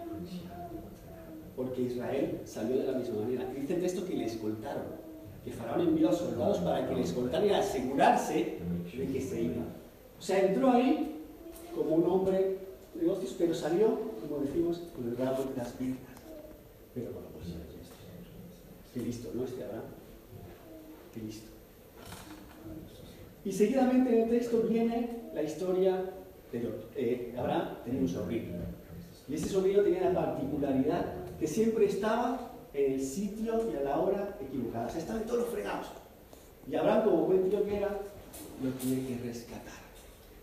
Porque 1.56 1.83
Israel 1.83 2.40
salió 2.45 2.78
de 2.78 2.92
la 2.92 2.99
misma 2.99 3.23
manera. 3.23 3.47
Dice 3.54 3.75
el 3.75 3.80
texto 3.80 4.06
que 4.06 4.14
le 4.14 4.26
escoltaron 4.26 5.06
que 5.47 5.52
Faraón 5.52 5.80
envió 5.80 6.11
a 6.11 6.12
soldados 6.12 6.59
para 6.59 6.88
que 6.88 6.95
le 6.97 7.02
escoltaran 7.02 7.47
y 7.47 7.52
asegurarse 7.52 8.59
de 8.97 9.06
que 9.12 9.21
se 9.21 9.42
iba. 9.42 9.62
O 10.18 10.23
sea, 10.23 10.45
entró 10.45 10.73
ahí 10.73 11.23
como 11.73 11.95
un 11.95 12.11
hombre 12.11 12.59
de 12.95 13.00
negocios, 13.00 13.37
pero 13.38 13.54
salió, 13.54 13.97
como 14.21 14.40
decimos, 14.40 14.83
con 14.95 15.09
el 15.09 15.16
rabo 15.16 15.45
de 15.45 15.56
las 15.56 15.68
piernas. 15.68 16.00
Pero 16.92 17.12
bueno, 17.12 17.28
pues 17.35 17.54
qué 18.92 19.00
listo, 19.00 19.30
¿no? 19.35 19.45
Este 19.45 19.62
Abraham. 19.62 19.85
Qué 21.14 21.21
listo. 21.21 21.47
Y 23.45 23.52
seguidamente 23.52 24.11
en 24.11 24.25
el 24.25 24.30
texto 24.30 24.62
viene 24.62 25.11
la 25.33 25.45
historia 25.45 26.11
de 26.53 26.71
eh, 26.95 27.35
Abraham 27.38 27.79
tenía 27.85 28.00
un 28.00 28.09
sobrino. 28.09 28.55
Y 29.29 29.35
ese 29.35 29.49
sobrino 29.49 29.83
tenía 29.83 30.11
la 30.11 30.15
particularidad 30.15 31.15
que 31.38 31.47
siempre 31.47 31.87
estaba 31.87 32.53
en 32.73 32.93
el 32.93 33.00
sitio 33.03 33.71
y 33.73 33.76
a 33.76 33.81
la 33.81 33.99
hora 33.99 34.38
equivocada. 34.41 34.87
O 34.87 34.91
sea, 34.91 35.00
estaban 35.00 35.25
todos 35.25 35.49
fregados. 35.49 35.87
Y 36.71 36.75
Abraham, 36.75 37.05
como 37.05 37.26
buen 37.26 37.49
tío 37.49 37.65
que 37.65 37.76
era, 37.76 37.99
lo 38.62 38.71
tiene 38.73 39.07
que 39.07 39.25
rescatar. 39.25 39.87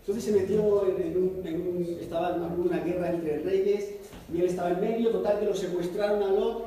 Entonces 0.00 0.24
se 0.24 0.32
metió 0.32 0.86
en, 0.86 1.16
un, 1.16 1.46
en 1.46 1.60
un, 1.60 1.98
estaba 1.98 2.36
en 2.36 2.60
una 2.60 2.78
guerra 2.80 3.10
entre 3.10 3.38
reyes 3.38 3.94
y 4.32 4.40
él 4.40 4.46
estaba 4.46 4.72
en 4.72 4.80
medio, 4.80 5.10
total 5.10 5.40
que 5.40 5.46
lo 5.46 5.54
secuestraron 5.54 6.22
a 6.22 6.30
Lot 6.30 6.66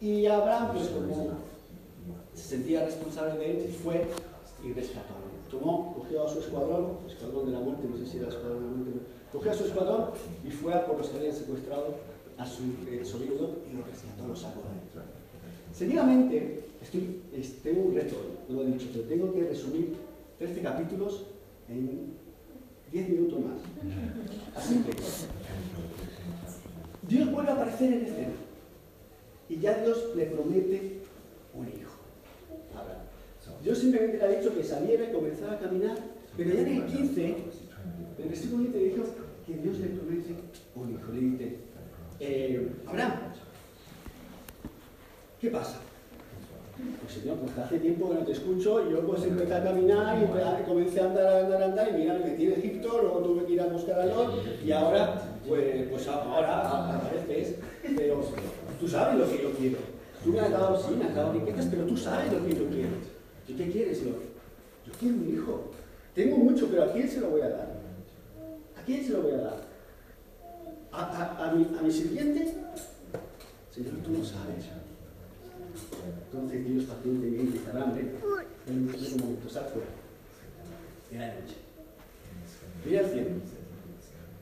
y 0.00 0.26
Abraham, 0.26 0.72
pues 0.74 0.88
como 0.88 1.30
se 2.34 2.42
sentía 2.42 2.84
responsable 2.84 3.38
de 3.38 3.50
él, 3.50 3.76
fue 3.82 4.06
y 4.62 4.72
rescató. 4.72 5.19
Tomó, 5.50 5.94
cogió 5.94 6.26
a 6.26 6.28
su 6.28 6.38
escuadrón, 6.38 6.98
escuadrón 7.08 7.46
de 7.46 7.52
la 7.52 7.60
muerte, 7.60 7.88
no 7.90 7.96
sé 7.96 8.06
si 8.06 8.18
era 8.18 8.28
escuadrón 8.28 8.60
de 8.62 8.66
la 8.66 8.76
muerte, 8.76 9.00
cogió 9.32 9.50
a 9.50 9.54
su 9.54 9.64
escuadrón 9.64 10.10
y 10.46 10.50
fue 10.50 10.74
a 10.74 10.86
por 10.86 10.98
los 10.98 11.08
que 11.08 11.18
habían 11.18 11.34
secuestrado 11.34 11.96
a 12.38 12.46
su 12.46 12.62
eh, 12.88 13.04
sobrino 13.04 13.34
y 13.68 13.76
lo 13.76 13.84
rescató, 13.84 14.28
lo 14.28 14.36
sacó 14.36 14.60
de 14.60 14.80
dentro. 14.80 15.02
Seguidamente, 15.74 16.64
estoy, 16.82 17.22
tengo 17.62 17.82
un 17.82 17.94
reto, 17.94 18.16
lo 18.48 18.62
he 18.62 18.66
dicho, 18.66 18.88
pero 18.92 19.04
tengo 19.04 19.32
que 19.32 19.44
resumir 19.44 19.96
13 20.38 20.60
capítulos 20.62 21.26
en 21.68 22.14
10 22.92 23.08
minutos 23.08 23.40
más. 23.40 23.58
Así 24.56 24.82
que, 24.82 24.92
Dios 27.08 27.30
vuelve 27.32 27.50
a 27.50 27.54
aparecer 27.54 27.92
en 27.92 28.04
escena. 28.04 28.32
Y 29.48 29.58
ya 29.58 29.82
Dios 29.82 30.14
le 30.14 30.26
promete 30.26 31.00
un 31.54 31.68
hijo. 31.68 31.89
Dios 33.62 33.78
simplemente 33.78 34.16
le 34.16 34.24
ha 34.24 34.38
dicho 34.38 34.54
que 34.54 34.64
saliera 34.64 35.04
y 35.04 35.12
comenzara 35.12 35.52
a 35.52 35.58
caminar, 35.58 35.96
pero 36.36 36.50
ya 36.50 36.60
en 36.60 36.68
el 36.68 36.86
15, 36.86 37.24
en 37.24 37.34
el 38.18 38.28
versículo 38.28 38.62
15 38.64 38.78
dijo 38.78 39.02
que 39.46 39.54
Dios 39.54 39.78
le 39.78 39.86
promete 39.88 40.34
un 40.74 40.90
hijo. 40.92 41.12
Le 41.12 41.20
dice, 41.20 41.56
eh, 42.20 42.70
Abraham, 42.86 43.12
¿qué 45.40 45.50
pasa? 45.50 45.80
Pues 47.02 47.12
Señor, 47.12 47.36
pues 47.36 47.58
hace 47.58 47.78
tiempo 47.78 48.08
que 48.08 48.14
no 48.14 48.24
te 48.24 48.32
escucho 48.32 48.88
y 48.88 48.92
yo 48.92 49.06
pues 49.06 49.22
empecé 49.24 49.54
a 49.54 49.62
caminar 49.62 50.16
y 50.22 50.64
comencé 50.64 51.00
a 51.00 51.04
andar, 51.04 51.26
a 51.26 51.40
andar, 51.40 51.62
a 51.62 51.64
andar 51.66 51.88
y 51.90 51.98
mira, 51.98 52.14
me 52.14 52.24
metí 52.24 52.46
en 52.46 52.52
Egipto, 52.52 52.98
luego 53.02 53.18
tuve 53.18 53.44
que 53.44 53.52
ir 53.52 53.60
a 53.60 53.66
buscar 53.66 54.00
a 54.00 54.06
Lot 54.06 54.32
y 54.64 54.72
ahora, 54.72 55.20
pues, 55.46 55.88
pues 55.90 56.08
ahora 56.08 56.96
apareces, 56.96 57.56
pero 57.94 58.22
tú 58.80 58.88
sabes 58.88 59.18
lo 59.18 59.30
que 59.30 59.42
yo 59.42 59.50
quiero. 59.52 59.78
Tú 60.24 60.30
me 60.30 60.40
has 60.40 60.50
dado, 60.50 60.78
sí, 60.78 60.94
me 60.96 61.04
has 61.04 61.14
dado 61.14 61.32
riquezas, 61.34 61.66
pero 61.66 61.84
tú 61.84 61.96
sabes 61.96 62.32
lo 62.32 62.46
que 62.46 62.54
yo 62.54 62.66
quiero. 62.68 63.19
¿Y 63.50 63.54
qué 63.54 63.68
quieres, 63.68 64.02
Lot? 64.04 64.22
Yo 64.86 64.92
quiero 64.98 65.16
un 65.16 65.34
hijo. 65.34 65.70
Tengo 66.14 66.36
mucho, 66.36 66.68
pero 66.68 66.84
¿a 66.84 66.92
quién 66.92 67.08
se 67.08 67.20
lo 67.20 67.30
voy 67.30 67.40
a 67.40 67.48
dar? 67.48 67.80
¿A 68.76 68.82
quién 68.84 69.04
se 69.04 69.12
lo 69.12 69.22
voy 69.22 69.32
a 69.32 69.38
dar? 69.38 69.60
¿A, 70.92 71.04
a, 71.04 71.48
a, 71.50 71.52
mi, 71.52 71.64
a 71.76 71.82
mi 71.82 71.90
sirviente? 71.90 72.54
Señor, 73.74 73.94
tú 74.04 74.10
no 74.12 74.24
sabes. 74.24 74.66
Entonces 76.26 76.64
Dios 76.64 76.84
pacientemente 76.84 77.52
dice, 77.52 77.70
hambre, 77.70 78.12
en 78.68 78.74
un 78.76 79.20
momento, 79.20 79.48
sal 79.48 79.66
fuera. 79.72 79.88
Era 81.12 81.34
de 81.34 81.40
noche. 81.40 81.56
Mira 82.84 83.00
el 83.00 83.06
cielo. 83.10 83.28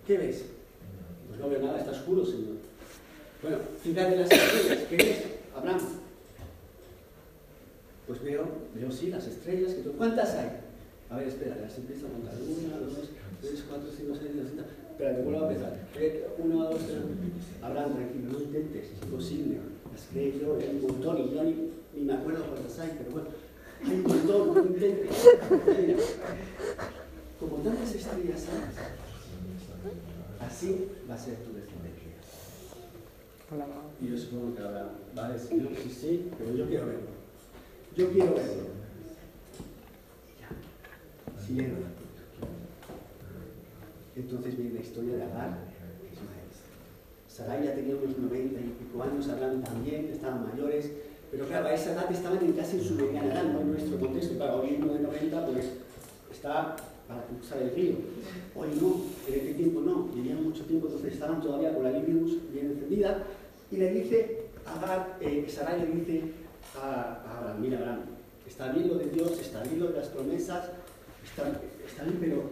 ¿Qué 0.06 0.18
ves? 0.18 0.44
Pues 1.28 1.40
no 1.40 1.48
veo 1.48 1.62
nada, 1.62 1.78
está 1.78 1.92
oscuro, 1.92 2.26
Señor. 2.26 2.56
Bueno, 3.40 3.58
fíjate 3.82 4.16
las 4.16 4.30
estrellas. 4.30 4.84
¿Qué 4.90 4.96
ves, 4.96 5.24
Abraham? 5.56 5.80
Pues 8.08 8.22
veo, 8.22 8.48
veo 8.74 8.90
sí, 8.90 9.10
las 9.10 9.26
estrellas. 9.26 9.74
Que 9.74 9.90
¿Cuántas 9.90 10.34
hay? 10.34 10.48
A 11.10 11.18
ver, 11.18 11.28
espera, 11.28 11.56
las 11.60 11.76
empiezo 11.76 12.06
a 12.06 12.10
contar. 12.10 12.34
Una, 12.40 12.78
dos, 12.78 13.10
tres, 13.42 13.64
cuatro, 13.68 13.90
cinco, 13.94 14.14
seis, 14.18 14.30
siete. 14.32 14.62
Espera, 14.90 15.14
te 15.14 15.22
vuelvo 15.22 15.44
a 15.44 15.52
empezar. 15.52 15.76
Uno, 16.38 16.64
dos, 16.64 16.80
tres. 16.86 16.96
Abraham, 17.62 17.94
tranquilo, 17.96 18.32
no 18.32 18.40
intentes, 18.40 18.86
es 18.86 19.02
imposible. 19.02 19.58
Las 19.92 20.06
que 20.06 20.38
yo, 20.40 20.56
hay 20.56 20.80
un 20.80 20.82
montón 20.88 21.18
y 21.18 21.34
yo 21.34 21.44
ni, 21.44 21.70
ni 21.94 22.04
me 22.06 22.14
acuerdo 22.14 22.46
cuántas 22.46 22.78
hay, 22.78 22.96
pero 22.96 23.10
bueno, 23.10 23.28
hay 23.84 23.94
un 23.94 24.02
montón, 24.02 24.54
no 24.54 24.60
intentes. 24.62 25.28
Mira, 25.66 25.96
como 27.38 27.56
tantas 27.56 27.94
estrellas 27.94 28.46
hay, 28.48 30.46
así 30.46 30.88
va 31.08 31.14
a 31.14 31.18
ser 31.18 31.34
tu 31.36 31.52
descendencia. 31.52 32.08
Y 34.00 34.08
yo 34.08 34.16
supongo 34.16 34.54
que 34.54 34.62
ahora 34.62 34.92
va 35.16 35.26
a 35.26 35.32
decir, 35.32 35.68
sí, 35.82 35.90
sí, 35.90 36.30
pero 36.38 36.54
yo 36.54 36.66
quiero 36.66 36.86
verlo. 36.86 37.17
Yo 37.98 38.08
quiero 38.12 38.32
verlo. 38.32 38.68
Cierra. 41.44 41.78
Entonces 44.14 44.56
viene 44.56 44.74
la 44.74 44.80
historia 44.80 45.16
de 45.16 45.22
Agar 45.24 45.58
Ismael. 46.12 46.48
Sarai 47.26 47.64
ya 47.64 47.74
tenía 47.74 47.96
unos 47.96 48.16
90 48.16 48.60
y 48.60 48.76
pico 48.78 49.02
años, 49.02 49.28
Abraham 49.28 49.64
también, 49.64 50.10
estaban 50.12 50.48
mayores, 50.48 50.92
pero 51.32 51.46
claro, 51.46 51.66
a 51.66 51.74
esa 51.74 51.92
edad 51.92 52.12
estaban 52.12 52.38
en 52.38 52.52
casi 52.52 52.76
en 52.76 52.84
su 52.84 52.94
mediana 52.94 53.32
edad, 53.32 53.42
no 53.42 53.62
en 53.62 53.72
nuestro 53.72 53.98
contexto, 53.98 54.38
para 54.38 54.54
hoy 54.54 54.78
uno 54.80 54.94
de 54.94 55.00
90 55.00 55.46
pues 55.46 55.64
está 56.30 56.76
para 57.08 57.24
cruzar 57.24 57.62
el 57.62 57.74
río. 57.74 57.94
Hoy 58.54 58.68
no, 58.80 58.94
en 59.26 59.40
aquel 59.40 59.56
tiempo 59.56 59.80
no, 59.80 60.04
vivían 60.14 60.44
mucho 60.44 60.64
tiempo, 60.66 60.86
entonces 60.86 61.14
estaban 61.14 61.40
todavía 61.40 61.74
con 61.74 61.82
la 61.82 61.90
libidus 61.90 62.38
bien 62.52 62.66
encendida, 62.66 63.24
y 63.72 63.76
le 63.76 63.92
dice, 63.92 64.42
Agar, 64.66 65.16
eh, 65.20 65.44
Sarai 65.48 65.80
le 65.80 65.86
dice 65.86 66.22
a, 66.76 67.22
Abraham, 67.38 67.60
mira 67.60 67.78
Abraham, 67.78 68.00
está 68.46 68.72
bien 68.72 68.88
lo 68.88 68.94
de 68.94 69.10
Dios, 69.10 69.32
está 69.40 69.62
bien 69.62 69.80
lo 69.80 69.88
de 69.88 69.98
las 69.98 70.08
promesas, 70.08 70.70
está, 71.24 71.44
bien, 72.04 72.18
pero, 72.20 72.42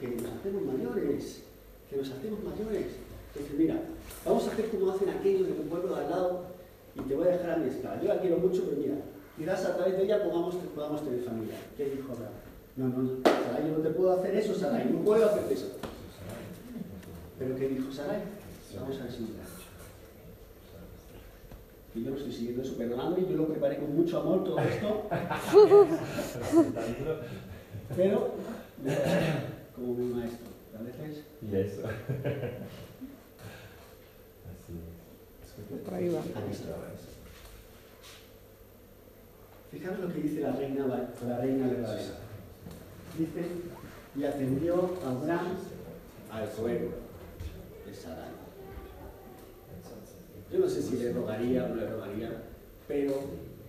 que 0.00 0.08
nos 0.08 0.32
hacemos 0.32 0.62
mayores, 0.62 1.42
que 1.88 1.96
nos 1.96 2.10
hacemos 2.10 2.44
mayores. 2.44 2.86
Entonces, 3.34 3.58
mira, 3.58 3.80
vamos 4.24 4.48
a 4.48 4.52
hacer 4.52 4.68
como 4.70 4.90
hacen 4.90 5.08
aquellos 5.10 5.46
de 5.46 5.52
tu 5.54 5.62
pueblo 5.62 5.94
de 5.94 6.04
al 6.04 6.10
lado 6.10 6.44
y 6.96 7.00
te 7.02 7.14
voy 7.14 7.28
a 7.28 7.30
dejar 7.32 7.50
a 7.50 7.56
mi 7.58 7.68
esclava. 7.68 8.00
Yo 8.02 8.08
la 8.08 8.20
quiero 8.20 8.38
mucho, 8.38 8.64
pero 8.64 8.80
mira, 8.80 8.94
quizás 9.36 9.64
a 9.64 9.76
través 9.76 9.96
de 9.96 10.04
ella 10.04 10.24
podamos, 10.24 10.54
podamos 10.74 11.04
tener 11.04 11.22
familia. 11.24 11.54
¿Qué 11.76 11.84
dijo 11.90 12.12
Abraham? 12.12 12.32
No, 12.76 12.88
no, 12.88 13.20
Sarai, 13.24 13.68
yo 13.68 13.78
no 13.78 13.82
te 13.82 13.90
puedo 13.90 14.12
hacer 14.12 14.36
eso, 14.36 14.54
Sarai, 14.54 14.90
no 14.90 15.00
puedo 15.00 15.26
hacer 15.26 15.52
eso. 15.52 15.66
¿Pero 17.38 17.56
qué 17.56 17.68
dijo 17.68 17.92
Sarai? 17.92 18.22
Vamos 18.76 18.98
a 19.00 19.04
ver 19.04 19.12
si 19.12 19.22
me 19.22 19.28
que 21.92 22.02
yo 22.02 22.10
no 22.10 22.16
estoy 22.16 22.32
siguiendo 22.32 22.62
eso, 22.62 22.76
perdonadme, 22.76 23.26
yo 23.28 23.36
lo 23.36 23.48
preparé 23.48 23.78
con 23.78 23.96
mucho 23.96 24.20
amor 24.20 24.44
todo 24.44 24.60
esto. 24.60 25.08
Pero, 27.96 28.34
como 29.74 29.94
mi 29.94 30.14
maestro, 30.14 30.46
a 30.78 30.82
veces. 30.82 31.24
Y 31.42 31.56
eso. 31.56 31.82
Por 35.84 35.94
ahí 35.94 36.08
va. 36.08 36.20
Aquí 36.20 36.52
está. 36.52 36.76
Fijaros 39.70 40.00
lo 40.00 40.12
que 40.12 40.20
dice 40.20 40.40
la 40.40 40.52
reina, 40.52 40.86
la 40.86 41.38
reina 41.38 41.68
verdadera. 41.68 42.14
Dice, 43.18 43.42
y 44.16 44.24
atendió 44.24 44.96
a 45.04 45.10
Abraham 45.10 45.56
al 46.32 46.48
fuego 46.48 46.90
de 47.86 47.94
Sarai. 47.94 48.29
Yo 50.52 50.58
no 50.58 50.68
sé 50.68 50.82
si 50.82 50.96
le 50.96 51.12
rogaría 51.12 51.64
o 51.64 51.68
no 51.68 51.76
le 51.76 51.86
rogaría, 51.86 52.42
pero 52.88 53.14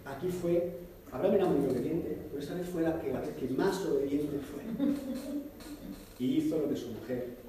aquí 0.06 0.30
fue, 0.30 0.80
Abraham 1.12 1.36
era 1.36 1.46
muy 1.46 1.70
obediente, 1.70 2.18
pero 2.30 2.42
esta 2.42 2.56
vez 2.56 2.68
fue 2.68 2.82
la 2.82 3.00
que, 3.00 3.50
más 3.56 3.86
obediente 3.86 4.40
fue. 4.40 4.64
Y 6.18 6.38
hizo 6.38 6.58
lo 6.58 6.70
que 6.70 6.76
su 6.76 6.88
mujer. 6.90 7.42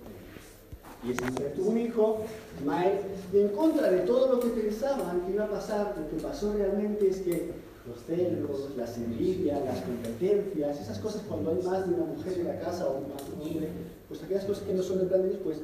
Y 1.04 1.12
esa 1.12 1.30
mujer 1.30 1.52
tuvo 1.54 1.70
un 1.70 1.78
hijo, 1.78 2.24
Ismael, 2.58 2.98
y 3.32 3.38
en 3.38 3.48
contra 3.48 3.90
de 3.90 4.00
todo 4.00 4.34
lo 4.34 4.40
que 4.40 4.48
pensaban 4.48 5.22
que 5.22 5.32
iba 5.32 5.44
a 5.44 5.50
pasar, 5.50 5.94
lo 5.98 6.08
que 6.08 6.22
pasó 6.22 6.52
realmente 6.52 7.08
es 7.08 7.18
que 7.18 7.50
los 7.86 8.02
celos, 8.04 8.76
las 8.76 8.96
envidias, 8.96 9.64
las 9.64 9.80
competencias, 9.80 10.80
esas 10.80 10.98
cosas 10.98 11.22
cuando 11.28 11.50
hay 11.50 11.62
más 11.62 11.88
de 11.88 11.94
una 11.94 12.04
mujer 12.04 12.38
en 12.38 12.48
la 12.48 12.60
casa 12.60 12.86
o 12.86 13.00
más 13.00 13.26
de 13.26 13.34
un 13.34 13.48
hombre, 13.48 13.68
pues 14.08 14.22
aquellas 14.22 14.44
cosas 14.44 14.64
que 14.64 14.74
no 14.74 14.82
son 14.82 14.98
de 15.00 15.06
plan 15.06 15.22
de 15.22 15.30
Dios, 15.30 15.40
pues 15.42 15.58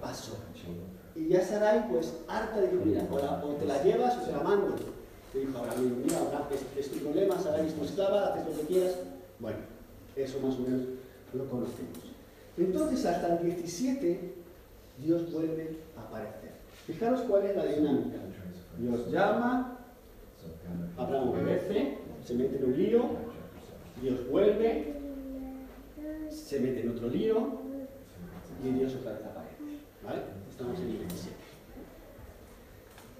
pasó. 0.00 0.36
Y 1.20 1.28
ya 1.28 1.44
Sarai, 1.44 1.86
pues 1.90 2.14
harta, 2.28 2.62
dijo, 2.62 2.82
mira, 2.82 3.06
o, 3.12 3.54
te 3.56 3.66
la 3.66 3.82
llevas 3.82 4.16
o 4.16 4.20
te 4.22 4.32
la 4.32 4.40
mando. 4.40 4.74
Le 5.34 5.40
dijo 5.40 5.58
Abraham, 5.58 6.02
mira, 6.02 6.18
Abraham, 6.18 6.46
es, 6.50 6.86
es 6.86 6.92
tu 6.92 6.98
problema, 7.00 7.38
Sarai 7.38 7.66
es 7.66 7.74
tu 7.74 7.84
esclava, 7.84 8.28
haces 8.28 8.46
lo 8.46 8.60
que 8.60 8.66
quieras. 8.66 8.96
Bueno, 9.38 9.58
eso 10.16 10.40
más 10.40 10.56
o 10.56 10.60
menos 10.60 10.80
lo 11.34 11.44
conocemos. 11.50 11.98
Entonces, 12.56 13.04
hasta 13.04 13.36
el 13.36 13.44
17, 13.44 14.34
Dios 15.04 15.30
vuelve 15.30 15.76
a 15.98 16.00
aparecer. 16.00 16.52
Fijaros 16.86 17.20
cuál 17.28 17.44
es 17.44 17.56
la 17.56 17.66
dinámica. 17.66 18.18
Dios 18.78 19.10
llama, 19.10 19.78
Abraham 20.96 21.28
obedece, 21.28 21.98
se 22.24 22.34
mete 22.34 22.56
en 22.56 22.64
un 22.64 22.76
lío, 22.78 23.04
Dios 24.00 24.26
vuelve, 24.30 24.94
se 26.30 26.60
mete 26.60 26.80
en 26.80 26.90
otro 26.90 27.08
lío 27.08 27.60
y 28.64 28.70
Dios 28.70 28.94
otra 28.94 29.12
vez 29.12 29.24
aparece. 29.26 29.56
¿Vale? 30.02 30.39
Estamos 30.60 30.78
en 30.80 30.90
el 30.90 30.98
17. 30.98 31.36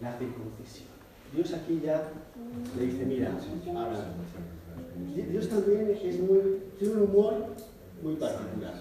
La 0.03 0.18
circuncisión. 0.18 0.88
Dios 1.33 1.55
aquí 1.55 1.81
ya 1.83 2.12
le 2.76 2.85
dice, 2.85 3.07
mira, 3.07 3.29
Abraham, 3.31 4.12
Dios 5.31 5.48
también 5.48 5.88
es 5.90 6.20
muy, 6.20 6.61
tiene 6.79 6.94
un 6.96 7.03
humor 7.05 7.46
muy 8.03 8.16
particular. 8.16 8.74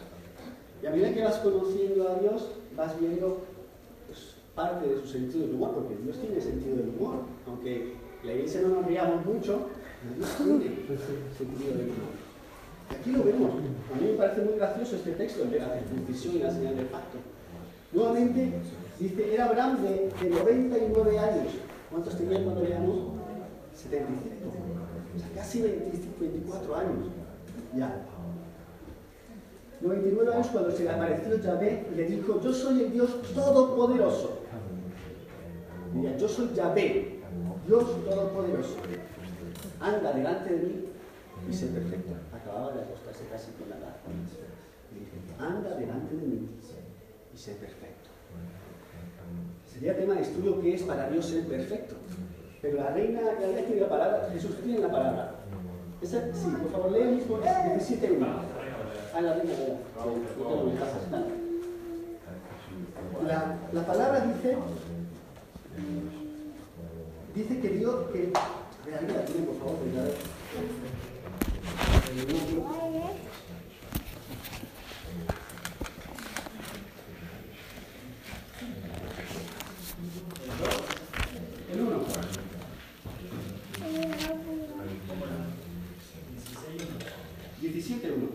Y 0.84 0.86
a 0.86 0.90
medida 0.92 1.14
que 1.14 1.24
vas 1.24 1.38
conociendo 1.38 2.10
a 2.10 2.20
Dios, 2.20 2.50
vas 2.76 3.00
viendo 3.00 3.46
pues, 4.08 4.36
parte 4.54 4.90
de 4.90 5.00
su 5.00 5.08
sentido 5.08 5.48
del 5.48 5.56
humor, 5.56 5.76
porque 5.76 5.96
Dios 6.04 6.20
tiene 6.20 6.42
sentido 6.42 6.76
del 6.76 6.90
humor. 6.90 7.20
Aunque 7.48 7.94
la 8.26 8.34
iglesia 8.34 8.60
no 8.64 8.76
nos 8.76 8.86
riamos 8.86 9.26
mucho, 9.26 9.70
Dios 10.18 10.36
tiene 10.36 10.66
sentido 11.38 11.78
del 11.78 11.92
humor. 11.92 12.12
Aquí 12.90 13.12
lo 13.12 13.24
vemos. 13.24 13.52
A 13.52 14.02
mí 14.02 14.08
me 14.12 14.18
parece 14.18 14.42
muy 14.42 14.56
gracioso 14.56 14.98
este 14.98 15.12
texto, 15.12 15.46
de 15.46 15.60
la 15.60 15.80
circuncisión 15.80 16.36
y 16.36 16.40
la 16.40 16.52
señal 16.52 16.76
del 16.76 16.88
pacto. 16.88 17.20
Nuevamente, 17.92 18.54
dice, 19.00 19.34
era 19.34 19.46
Abraham 19.46 19.82
de, 19.82 20.12
de 20.22 20.30
99 20.30 21.20
años. 21.20 21.54
¿Cuántos 21.90 22.18
tenía 22.18 22.44
cuando 22.44 22.62
le 22.62 22.70
llamó? 22.70 23.16
75. 23.74 24.50
O 25.16 25.20
sea, 25.20 25.30
casi 25.36 25.62
25, 25.62 26.16
24 26.20 26.76
años. 26.76 27.08
Ya. 27.76 28.06
99 29.82 30.34
años 30.34 30.48
cuando 30.48 30.72
se 30.72 30.84
le 30.84 30.90
apareció 30.90 31.40
Yahvé 31.40 31.88
y 31.92 31.96
le 31.96 32.06
dijo, 32.06 32.42
yo 32.42 32.54
soy 32.54 32.84
el 32.84 32.94
Dios 32.94 33.22
Todopoderoso. 33.34 34.40
Mira, 35.94 36.16
yo 36.18 36.28
soy 36.28 36.54
Yahvé, 36.54 37.22
Dios 37.66 38.06
Todopoderoso. 38.06 38.76
Anda 39.80 40.14
delante 40.14 40.54
de 40.54 40.62
mí 40.62 40.86
y 41.50 41.54
sé 41.54 41.68
perfecto. 41.68 42.14
Acababa 42.34 42.74
de 42.74 42.82
acostarse 42.82 43.24
casi 43.32 43.52
con 43.54 43.70
la 43.70 43.78
edad. 43.78 43.96
Anda 45.40 45.76
delante 45.76 46.16
de 46.16 46.28
mí 46.28 46.50
sé 47.40 47.54
perfecto. 47.54 48.10
Sería 49.66 49.96
tema 49.96 50.16
de 50.16 50.22
estudio 50.24 50.60
qué 50.62 50.76
es 50.76 50.84
para 50.84 51.10
Dios 51.10 51.26
ser 51.26 51.46
perfecto. 51.48 51.96
Pero 52.62 52.78
la 52.78 52.90
reina, 52.90 53.22
la 53.22 53.36
reina 53.36 53.62
tiene 53.62 53.82
la 53.82 53.90
palabra, 53.90 54.30
Jesús 54.34 54.58
tiene 54.62 54.80
la 54.80 54.92
palabra. 54.92 55.36
Esa, 56.02 56.34
sí, 56.34 56.48
por 56.62 56.72
favor, 56.72 56.92
lea 56.92 57.08
el 57.08 57.16
mismo 57.16 57.40
17 57.40 58.12
1. 58.12 58.28
Ah, 59.14 59.22
la 59.22 59.34
reina, 59.36 59.54
casa. 60.80 61.24
La, 63.26 63.58
la 63.72 63.86
palabra 63.86 64.20
dice, 64.22 64.58
dice 67.36 67.60
que 67.62 67.70
Dios, 67.70 67.96
que, 68.12 68.34
la 68.92 69.26
tiene, 69.26 69.46
por 69.46 69.60
favor, 69.60 69.78
a 69.98 70.04
ver, 70.04 70.16
El 81.72 81.82
uno. 81.82 82.00
17 87.62 88.12
1. 88.12 88.28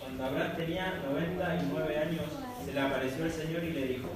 Cuando 0.00 0.24
Abraham 0.24 0.56
tenía 0.84 1.02
99 1.08 1.98
años, 1.98 2.24
se 2.64 2.72
le 2.72 2.80
apareció 2.80 3.24
el 3.24 3.32
Señor 3.32 3.64
y 3.64 3.72
le 3.72 3.86
dijo, 3.88 4.08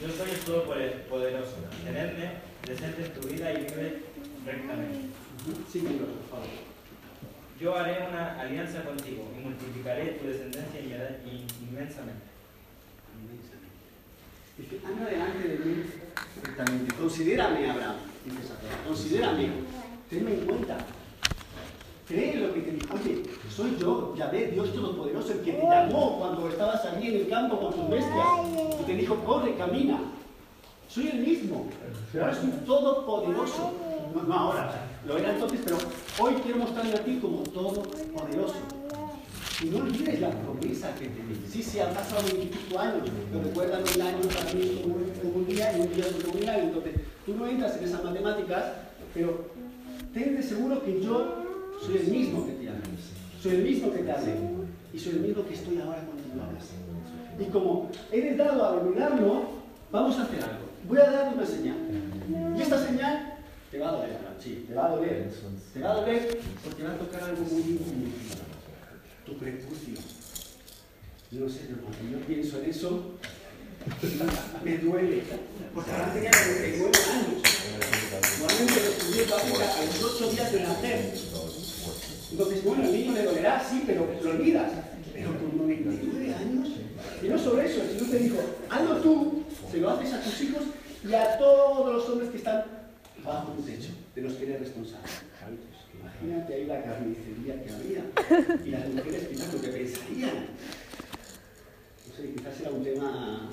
yo 0.00 0.08
soy 0.08 0.30
el 0.30 0.38
Todopoderoso, 0.40 1.56
tenedme 1.84 2.32
decente 2.66 3.06
en 3.06 3.12
tu 3.12 3.28
vida 3.28 3.52
y 3.52 3.56
vive 3.58 4.02
rectamente. 4.44 5.08
Yo 7.60 7.76
haré 7.76 8.08
una 8.08 8.40
alianza 8.40 8.82
contigo 8.84 9.30
y 9.38 9.44
multiplicaré 9.44 10.06
tu 10.12 10.26
descendencia 10.26 10.80
inmensamente. 10.80 12.32
Dice, 14.58 14.80
anda 14.84 15.06
delante 15.08 15.48
de 15.48 15.58
mí 15.58 15.84
rectamente. 16.42 16.94
Considérame, 16.94 17.70
Abraham. 17.70 17.96
Dice. 18.24 18.52
Considérame. 18.86 19.48
Tenme 20.10 20.34
en 20.34 20.40
cuenta. 20.40 20.76
Cree 22.06 22.36
lo 22.36 22.52
que 22.52 22.60
te 22.60 22.72
dijo. 22.72 22.94
Oye, 22.94 23.22
soy 23.48 23.76
yo, 23.78 24.14
Yahvé, 24.16 24.48
Dios 24.48 24.72
Todopoderoso, 24.72 25.32
el 25.32 25.40
que 25.40 25.52
te 25.52 25.62
llamó 25.62 26.18
cuando 26.18 26.48
estabas 26.48 26.84
allí 26.84 27.08
en 27.08 27.14
el 27.14 27.28
campo 27.28 27.60
con 27.60 27.72
tus 27.72 27.88
bestias. 27.88 28.26
Y 28.80 28.84
te 28.84 28.94
dijo, 28.94 29.16
corre, 29.24 29.54
camina. 29.56 30.00
Soy 30.88 31.08
el 31.08 31.20
mismo. 31.20 31.68
Ahora 32.14 32.34
soy 32.34 32.50
todopoderoso. 32.66 33.72
No, 34.14 34.22
no 34.24 34.34
ahora, 34.34 34.72
lo 35.06 35.16
era 35.16 35.32
entonces, 35.32 35.60
pero 35.64 35.78
hoy 36.18 36.34
quiero 36.42 36.58
mostrarme 36.58 36.92
a 36.92 37.04
ti 37.04 37.18
como 37.20 37.38
todopoderoso. 37.44 38.56
Y 39.62 39.66
no 39.66 39.78
olvides 39.78 40.20
la 40.20 40.30
promesa 40.30 40.92
que 40.96 41.06
te 41.06 41.22
di. 41.22 41.46
Sí, 41.48 41.62
sí, 41.62 41.78
han 41.78 41.94
pasado 41.94 42.22
25 42.24 42.78
años, 42.78 43.08
pero 43.30 43.44
recuerdan 43.44 43.82
un 43.82 44.02
año 44.02 44.20
para 44.34 44.52
mí 44.54 44.80
como 44.82 45.36
un, 45.36 45.46
día 45.46 45.78
y 45.78 45.80
un 45.80 45.94
día 45.94 46.04
como 46.24 46.42
un 46.42 46.48
año. 46.48 46.62
Entonces, 46.64 46.92
tú 47.24 47.34
no 47.34 47.46
entras 47.46 47.76
en 47.76 47.84
esas 47.84 48.02
matemáticas, 48.02 48.64
pero 49.14 49.46
ten 50.12 50.36
de 50.36 50.42
seguro 50.42 50.82
que 50.82 51.00
yo 51.00 51.41
soy 51.84 51.96
el 51.96 52.06
mismo 52.08 52.46
que 52.46 52.52
te 52.52 52.64
llamé, 52.64 52.80
soy 53.42 53.54
el 53.56 53.62
mismo 53.64 53.92
que 53.92 53.98
te 53.98 54.12
hablé 54.12 54.34
y 54.92 54.98
soy 54.98 55.12
el 55.14 55.20
mismo 55.20 55.46
que 55.46 55.54
estoy 55.54 55.78
ahora 55.78 56.04
cuando 56.04 56.22
tú. 56.22 57.42
Y 57.42 57.44
como 57.46 57.90
eres 58.10 58.36
dado 58.36 58.64
a 58.64 58.72
dominarlo, 58.72 59.42
vamos 59.90 60.18
a 60.18 60.22
hacer 60.22 60.42
algo. 60.42 60.66
Voy 60.88 60.98
a 60.98 61.10
darte 61.10 61.34
una 61.36 61.46
señal. 61.46 61.76
Y 62.56 62.62
esta 62.62 62.86
señal 62.86 63.34
te 63.70 63.78
va 63.78 63.88
a 63.88 63.92
doler, 63.92 64.18
sí, 64.38 64.64
te 64.68 64.74
va 64.74 64.86
a 64.86 64.90
doler. 64.90 65.32
Te 65.72 65.80
va 65.80 65.90
a 65.90 65.94
doler 65.96 66.38
porque 66.62 66.82
va 66.84 66.92
a 66.92 66.98
tocar 66.98 67.22
algo 67.24 67.42
muy 67.42 67.62
íntimo 67.62 68.12
tu 69.24 69.36
prepucio. 69.38 69.94
No 71.30 71.48
sé, 71.48 71.60
pero 71.66 71.82
cuando 71.82 72.18
yo 72.18 72.26
pienso 72.26 72.60
en 72.60 72.70
eso, 72.70 73.12
me 74.64 74.78
duele. 74.78 75.22
Porque 75.74 75.90
ahora 75.90 76.12
tenía 76.12 76.30
99 76.30 76.92
años. 77.10 77.42
Normalmente 78.38 78.80
lo 78.80 78.90
estudié 78.90 79.22
en 79.22 79.32
a 79.32 79.84
los 79.84 80.02
8 80.02 80.30
días 80.30 80.52
de 80.52 80.60
nacer. 80.60 81.41
Entonces, 82.32 82.64
bueno, 82.64 82.84
el 82.84 82.92
niño 82.92 83.12
le 83.12 83.24
dolerá, 83.24 83.62
sí, 83.62 83.82
pero 83.86 84.08
lo 84.22 84.30
olvidas. 84.30 84.72
Pero 85.12 85.38
con 85.38 85.58
99 85.58 86.34
años. 86.34 86.68
Y 87.22 87.28
no 87.28 87.38
solo 87.38 87.60
eso, 87.60 87.82
el 87.82 87.90
Señor 87.90 88.10
te 88.10 88.18
dijo, 88.18 88.36
hazlo 88.70 88.96
tú, 88.96 89.42
se 89.70 89.76
lo 89.78 89.90
haces 89.90 90.14
a 90.14 90.22
tus 90.22 90.40
hijos 90.40 90.62
y 91.06 91.14
a 91.14 91.36
todos 91.36 91.92
los 91.92 92.08
hombres 92.08 92.30
que 92.30 92.38
están 92.38 92.64
bajo 93.22 93.52
tu 93.52 93.62
techo, 93.62 93.90
de 94.14 94.22
los 94.22 94.32
que 94.32 94.44
eres 94.44 94.60
responsable. 94.60 95.06
Imagínate 96.00 96.54
ahí 96.54 96.66
la 96.66 96.82
carnicería 96.82 97.62
que 97.62 97.70
había 97.70 98.58
y 98.64 98.70
las 98.70 98.88
mujeres 98.88 99.28
quizás 99.28 99.52
lo 99.52 99.60
que 99.60 99.68
pensarían. 99.68 100.46
No 102.08 102.16
sé, 102.16 102.34
quizás 102.34 102.60
era 102.60 102.70
un 102.70 102.82
tema 102.82 103.50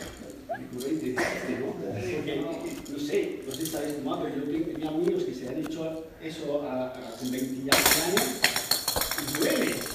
recurrente, 0.47 1.15
¿no? 1.59 1.73
Porque, 1.73 2.43
no 2.91 2.99
sé, 2.99 3.41
no 3.45 3.51
sé 3.51 3.65
si 3.65 3.71
sabes 3.71 3.93
cómo, 4.03 4.23
pero 4.23 4.35
yo 4.35 4.65
tenía 4.65 4.89
amigos 4.89 5.23
que 5.23 5.33
se 5.33 5.49
han 5.49 5.59
hecho 5.59 6.05
eso 6.21 6.63
a, 6.63 6.87
a, 6.87 7.15
con 7.19 7.29
20 7.29 7.55
y 7.55 7.61
años 7.61 8.58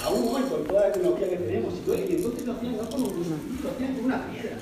aún 0.05 0.29
hoy 0.35 0.43
con 0.43 0.65
toda 0.65 0.89
la 0.89 0.93
tecnología 0.93 1.31
que 1.31 1.37
tenemos, 1.37 1.75
y 1.75 1.81
duele, 1.87 2.07
y 2.11 2.15
entonces 2.17 2.47
lo 2.47 2.53
hacían 2.53 2.77
no 2.77 2.91
con 2.91 3.03
un 3.03 3.59
lo 3.63 3.71
hacían 3.71 3.95
con 3.95 4.05
una 4.05 4.31
piedra. 4.31 4.59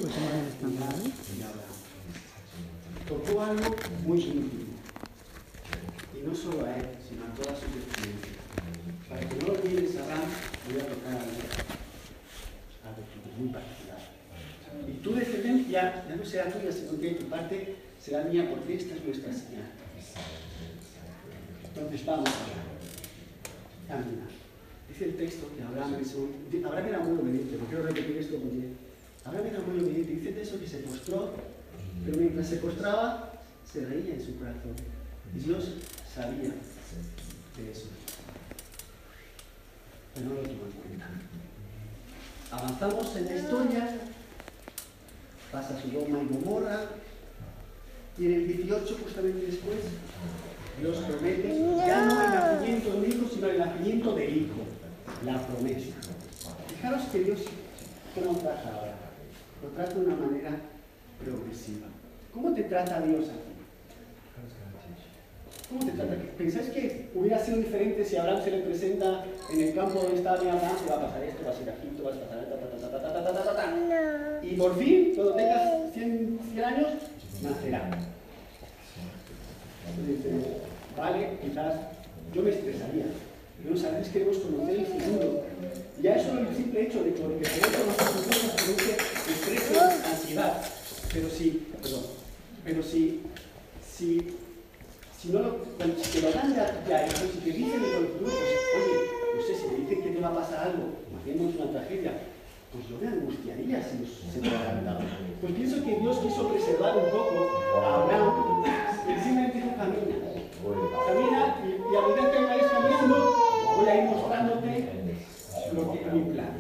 tocó 3.08 3.42
algo 3.42 3.76
muy 4.06 4.20
íntimo. 4.22 4.72
Y 6.14 6.28
no 6.28 6.36
solo 6.36 6.66
a 6.66 6.76
él, 6.76 6.88
sino 7.08 7.24
a 7.26 7.34
toda 7.34 7.56
su 7.56 7.66
descendencia. 7.72 8.40
Para 9.10 9.22
que 9.22 9.36
no 9.36 9.48
lo 9.48 9.54
olvides, 9.54 9.98
Abraham, 9.98 10.30
voy 10.70 10.80
a 10.80 10.86
tocar 10.88 11.12
algo, 11.12 11.42
algo 12.84 13.02
muy 13.38 13.50
particular. 13.50 13.81
Ya 15.72 16.06
no 16.18 16.26
será 16.26 16.52
tuya, 16.52 16.70
sino 16.70 17.00
que 17.00 17.12
tu 17.12 17.26
parte 17.28 17.78
será 17.98 18.26
mía, 18.26 18.46
porque 18.50 18.76
esta 18.76 18.94
es 18.94 19.06
nuestra 19.06 19.32
señal. 19.32 19.72
Entonces 21.64 22.06
vamos 22.06 22.30
a 22.30 23.88
caminar. 23.88 24.28
Dice 24.90 25.06
el 25.06 25.16
texto 25.16 25.50
que 25.56 25.64
Abraham, 25.64 25.96
un, 25.96 26.66
Abraham 26.66 26.88
era 26.88 27.00
muy 27.00 27.18
obediente, 27.18 27.58
no 27.58 27.66
quiero 27.68 27.84
repetir 27.84 28.18
esto 28.18 28.36
porque 28.36 28.68
Abraham 29.24 29.48
era 29.48 29.60
muy 29.62 29.80
obediente. 29.80 30.12
Dice 30.16 30.34
de 30.34 30.42
eso 30.42 30.60
que 30.60 30.68
se 30.68 30.80
postró, 30.80 31.34
pero 32.06 32.18
mientras 32.18 32.48
se 32.48 32.58
postraba, 32.58 33.32
se 33.64 33.86
reía 33.86 34.16
en 34.16 34.26
su 34.26 34.38
corazón. 34.38 34.76
Y 35.34 35.40
Dios 35.40 35.70
sabía 36.14 36.52
de 37.56 37.72
eso. 37.72 37.88
Pero 40.14 40.28
no 40.28 40.36
lo 40.36 40.42
tuvo 40.42 40.66
en 40.66 40.72
cuenta. 40.72 41.08
Avanzamos 42.52 43.16
en 43.16 43.26
la 43.26 43.36
historia, 43.36 43.98
pasa 45.52 45.80
Sodoma 45.82 46.20
y 46.24 46.34
Gomorra, 46.34 46.80
y 48.18 48.26
en 48.26 48.34
el 48.34 48.48
18, 48.48 48.98
justamente 49.04 49.46
después, 49.48 49.78
Dios 50.80 50.98
promete 50.98 51.50
ya 51.86 52.06
no 52.06 52.22
el 52.22 52.32
nacimiento 52.32 53.02
de 53.02 53.08
hijo, 53.08 53.30
sino 53.34 53.48
el 53.48 53.58
nacimiento 53.60 54.16
del 54.16 54.38
hijo, 54.38 54.62
la 55.26 55.46
promesa. 55.48 55.96
Fijaros 56.68 57.04
que 57.12 57.20
Dios, 57.20 57.42
¿cómo 58.16 58.38
trata 58.40 58.74
ahora? 58.74 58.96
Lo 59.62 59.70
trata 59.70 59.94
de 59.94 60.06
una 60.06 60.16
manera 60.16 60.52
progresiva. 61.24 61.88
¿Cómo 62.34 62.54
te 62.54 62.64
trata 62.64 63.02
Dios 63.02 63.30
a 63.30 63.34
ti? 63.34 63.51
¿Cómo 65.72 65.86
te 65.86 65.92
trata? 65.94 66.16
¿Pensáis 66.38 66.68
que 66.68 67.08
hubiera 67.16 67.40
sido 67.40 67.60
diferente 67.60 68.04
si 68.04 68.18
Abraham 68.18 68.44
se 68.44 68.52
le 68.52 68.58
presenta 68.58 69.24
en 69.54 69.62
el 69.62 69.74
campo 69.74 70.00
donde 70.00 70.18
estaba 70.18 70.42
mi 70.44 70.50
Abraham? 70.50 70.76
Va 70.90 70.96
a 70.96 71.02
pasar 71.08 71.24
esto, 71.24 71.46
vas 71.46 71.58
a 71.58 71.62
ir 71.62 71.70
a 71.70 71.74
Egipto, 71.74 72.04
vas 72.04 72.18
a 72.18 72.20
pasar 72.20 72.42
Y 74.44 74.56
por 74.58 74.78
fin, 74.78 75.14
cuando 75.16 75.34
tengas 75.36 75.94
100, 75.94 76.40
años, 76.62 76.88
nacerá. 77.42 77.90
Vale, 80.98 81.30
quizás 81.42 81.76
yo 82.34 82.42
me 82.42 82.50
estresaría. 82.50 83.06
Pero 83.64 83.88
a 83.88 83.92
veces 83.92 84.12
queremos 84.12 84.38
conocer 84.40 84.76
el 84.76 84.86
futuro. 84.86 85.44
Ya 86.02 86.16
eso 86.16 86.34
es 86.34 86.50
el 86.50 86.56
simple 86.58 86.82
hecho 86.82 87.04
de 87.04 87.14
que 87.14 87.22
porque 87.22 87.44
queremos 87.44 87.96
conocer 87.96 88.08
el 88.08 88.14
futuro 88.14 88.44
nos 88.44 88.62
produce 88.62 88.92
estrés 89.32 89.72
y 89.72 90.12
ansiedad. 90.12 90.62
Pero 91.14 91.30
sí, 91.30 91.68
perdón, 91.82 92.02
pero 92.66 92.84
sí, 92.84 93.22
sí 93.90 94.36
si 95.22 95.30
no 95.30 95.40
lo, 95.40 95.58
si 96.02 96.20
te 96.20 96.22
lo 96.22 96.32
dan 96.34 96.56
ya, 96.56 96.84
ya 96.90 97.08
si 97.08 97.38
te 97.46 97.52
dicen 97.52 97.80
de 97.80 97.88
los 98.02 98.10
pues, 98.18 98.34
oye, 98.34 98.96
no 99.36 99.42
sé, 99.44 99.54
si 99.56 99.68
te 99.68 99.76
dicen 99.82 100.02
que 100.02 100.10
te 100.10 100.20
va 100.20 100.30
a 100.30 100.34
pasar 100.34 100.68
algo, 100.68 100.98
hacemos 101.14 101.56
una 101.56 101.72
tragedia, 101.72 102.12
pues 102.72 102.90
yo 102.90 102.98
me 103.00 103.08
angustiaría 103.08 103.84
si 103.84 104.02
se 104.02 104.42
me 104.42 104.48
hubiera 104.48 104.82
dado. 104.82 105.02
Pues 105.42 105.54
pienso 105.54 105.84
que 105.86 106.00
Dios 106.00 106.18
quiso 106.18 106.48
preservar 106.50 106.98
un 106.98 107.12
poco 107.12 107.52
a 107.86 108.02
Abraham. 108.02 108.64
Él 109.08 109.22
simplemente 109.22 109.58
dijo, 109.58 109.76
camina. 109.78 110.18
Camina 111.06 111.56
y, 111.62 111.70
y 111.70 111.96
a 111.96 112.02
medida 112.02 112.32
que 112.32 112.46
vayas 112.46 112.72
caminando, 112.72 113.36
voy 113.78 113.90
a 113.90 113.96
ir 113.98 114.04
mostrándote 114.10 114.90
lo 115.76 115.94
que 115.94 116.02
es 116.02 116.14
mi 116.14 116.22
plan. 116.34 116.54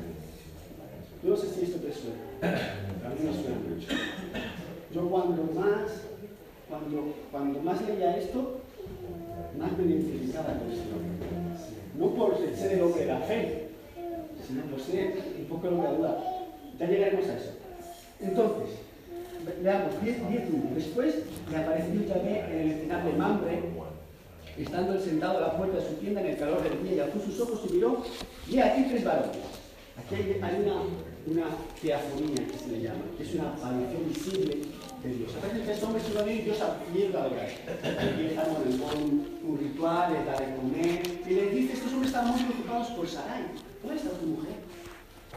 Yo 1.23 1.29
no 1.31 1.37
sé 1.37 1.49
si 1.49 1.61
esto 1.63 1.79
te 1.79 1.93
suena. 1.93 2.21
A 2.41 3.09
mí 3.09 3.19
me 3.25 3.33
suena 3.33 3.57
mucho. 3.57 3.87
Yo 4.93 5.09
cuando 5.09 5.43
más, 5.53 6.10
cuando, 7.31 7.61
más 7.61 7.81
leía 7.81 8.17
esto, 8.17 8.61
más 9.59 9.77
me 9.77 9.83
identificaba 9.83 10.53
con 10.53 10.69
Señor. 10.69 11.01
No 11.97 12.09
por 12.15 12.37
ser 12.37 12.71
el 12.71 12.81
hombre 12.81 13.01
de 13.01 13.07
la 13.07 13.19
fe, 13.19 13.67
sino 14.47 14.63
por 14.63 14.79
ser 14.79 15.17
un 15.39 15.45
poco 15.45 15.67
el 15.67 15.73
hombre 15.73 15.87
de 15.87 15.93
la 15.93 15.99
duda. 15.99 16.23
Ya 16.79 16.87
llegaremos 16.87 17.27
a 17.27 17.37
eso. 17.37 17.51
Entonces, 18.21 18.69
veamos, 19.61 20.01
10 20.01 20.19
minutos 20.23 20.75
después 20.75 21.15
le 21.49 21.57
apareció 21.57 22.05
Yahvé 22.07 22.39
en 22.49 22.59
el 22.59 22.71
encinar 22.71 23.05
de 23.05 23.13
Mamre, 23.13 23.59
estando 24.57 24.93
él 24.93 25.01
sentado 25.01 25.37
a 25.37 25.41
la 25.41 25.57
puerta 25.57 25.77
de 25.77 25.89
su 25.89 25.95
tienda 25.95 26.21
en 26.21 26.27
el 26.27 26.37
calor 26.37 26.63
del 26.63 26.83
día, 26.83 26.95
y 26.95 26.99
alzó 26.99 27.19
sus 27.19 27.39
ojos 27.41 27.61
y 27.69 27.73
miró, 27.73 28.03
y 28.49 28.59
aquí 28.59 28.85
tres 28.89 29.03
varones, 29.03 29.37
Aquí 29.97 30.15
hay, 30.15 30.39
hay 30.41 30.63
una, 30.63 30.81
una 31.27 31.47
teafonía 31.81 32.47
que 32.47 32.57
se 32.57 32.71
le 32.71 32.81
llama, 32.81 33.01
que 33.17 33.23
es 33.23 33.35
una 33.35 33.49
aparición 33.49 34.07
visible 34.07 34.61
de 35.03 35.09
Dios. 35.15 35.31
A 35.35 35.47
veces 35.47 35.67
este 35.67 35.85
hombre 35.85 36.01
se 36.01 36.13
va 36.13 36.21
a 36.21 36.31
y 36.31 36.41
Dios 36.41 36.57
empieza 36.87 37.17
a 37.17 37.23
hablar. 37.25 37.49
Empieza 37.83 38.43
con 38.43 39.03
un, 39.03 39.57
ritual, 39.59 40.13
le 40.13 40.25
da 40.25 40.39
de 40.39 40.55
comer, 40.55 41.01
y 41.27 41.33
le 41.33 41.49
dice, 41.49 41.73
estos 41.73 41.93
hombres 41.93 42.11
están 42.11 42.27
muy 42.27 42.43
preocupados 42.43 42.87
por 42.89 43.07
Sarai. 43.07 43.43
¿Dónde 43.81 43.97
está 43.97 44.11
tu 44.11 44.25
mujer? 44.27 44.55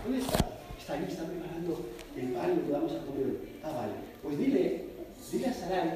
¿Dónde 0.05 0.21
está? 0.21 0.39
Está 0.79 0.93
ahí, 0.95 1.07
está 1.09 1.25
preparando 1.25 1.81
el 2.17 2.27
pan, 2.29 2.57
lo 2.57 2.67
que 2.67 2.73
vamos 2.73 2.93
a 2.93 3.07
comer. 3.07 3.37
Ah, 3.63 3.73
vale. 3.73 3.93
Pues 4.23 4.39
dile, 4.39 4.85
dile 5.33 5.47
a 5.47 5.55
Sarai 5.55 5.91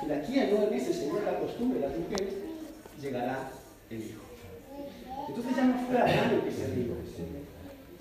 que 0.00 0.06
de 0.06 0.14
aquí 0.14 0.38
a 0.38 0.48
nueve 0.50 0.70
meses, 0.70 0.96
según 0.96 1.24
la 1.24 1.40
costumbre 1.40 1.80
de 1.80 1.88
las 1.88 1.96
mujeres, 1.96 2.34
llegará 3.00 3.50
el 3.90 3.98
hijo. 3.98 4.22
Entonces 5.28 5.56
ya 5.56 5.64
no 5.64 5.86
fue 5.86 5.98
Abraham 5.98 6.34
el 6.34 6.40
que 6.42 6.52
se 6.52 6.66
rió, 6.68 6.94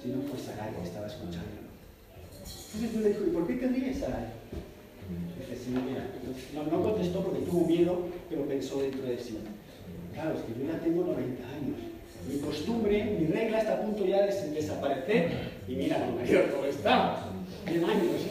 sino 0.04 0.22
fue 0.28 0.38
Sarai 0.38 0.76
que 0.76 0.84
estaba 0.84 1.08
escuchando. 1.08 1.64
Entonces 2.14 2.92
Dios 2.92 3.04
le 3.04 3.10
dijo, 3.10 3.24
¿y 3.28 3.30
por 3.30 3.48
qué 3.48 3.54
te 3.56 3.68
ríes, 3.68 4.00
Sarai? 4.00 4.35
No, 6.54 6.64
no 6.64 6.84
contestó 6.84 7.22
porque 7.22 7.46
tuvo 7.46 7.66
miedo, 7.66 8.06
pero 8.30 8.46
pensó 8.46 8.82
dentro 8.82 9.04
de 9.04 9.18
sí. 9.18 9.38
Claro, 10.14 10.36
es 10.36 10.42
que 10.42 10.60
yo 10.60 10.72
ya 10.72 10.80
tengo 10.80 11.04
90 11.04 11.48
años. 11.48 11.78
Mi 12.28 12.40
costumbre, 12.40 13.04
mi 13.04 13.28
regla 13.28 13.60
está 13.60 13.74
a 13.76 13.82
punto 13.82 14.06
ya 14.06 14.26
de 14.26 14.52
desaparecer. 14.52 15.32
Y 15.68 15.76
mira, 15.76 16.00
mi 16.00 16.18
marido 16.18 16.44
cómo 16.54 16.66
está. 16.66 17.26
100 17.68 17.84
años. 17.84 18.22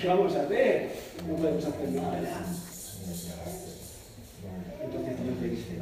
¿Qué 0.00 0.08
vamos 0.08 0.34
a 0.34 0.42
hacer? 0.42 0.90
No 1.28 1.36
podemos 1.36 1.64
hacer 1.64 1.88
nada. 1.90 2.46
Entonces 4.82 5.22
Dios 5.22 5.40
le 5.42 5.48
dice, 5.48 5.78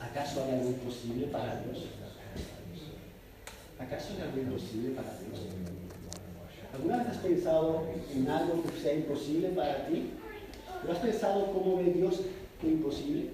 ¿acaso 0.00 0.44
hay 0.44 0.52
algo 0.52 0.68
imposible 0.70 1.26
para 1.26 1.60
Dios? 1.62 1.84
¿Acaso 3.78 4.14
hay 4.14 4.22
algo 4.22 4.38
imposible 4.38 4.90
para 4.90 5.08
Dios? 5.18 5.77
¿Alguna 6.78 6.98
vez 6.98 7.08
has 7.08 7.16
pensado 7.16 7.82
en 8.14 8.30
algo 8.30 8.62
que 8.62 8.80
sea 8.80 8.94
imposible 8.94 9.48
para 9.48 9.86
ti? 9.86 10.10
¿Pero 10.80 10.92
has 10.92 11.00
pensado 11.00 11.52
cómo 11.52 11.78
ve 11.78 11.92
Dios 11.92 12.20
lo 12.62 12.68
imposible? 12.68 13.30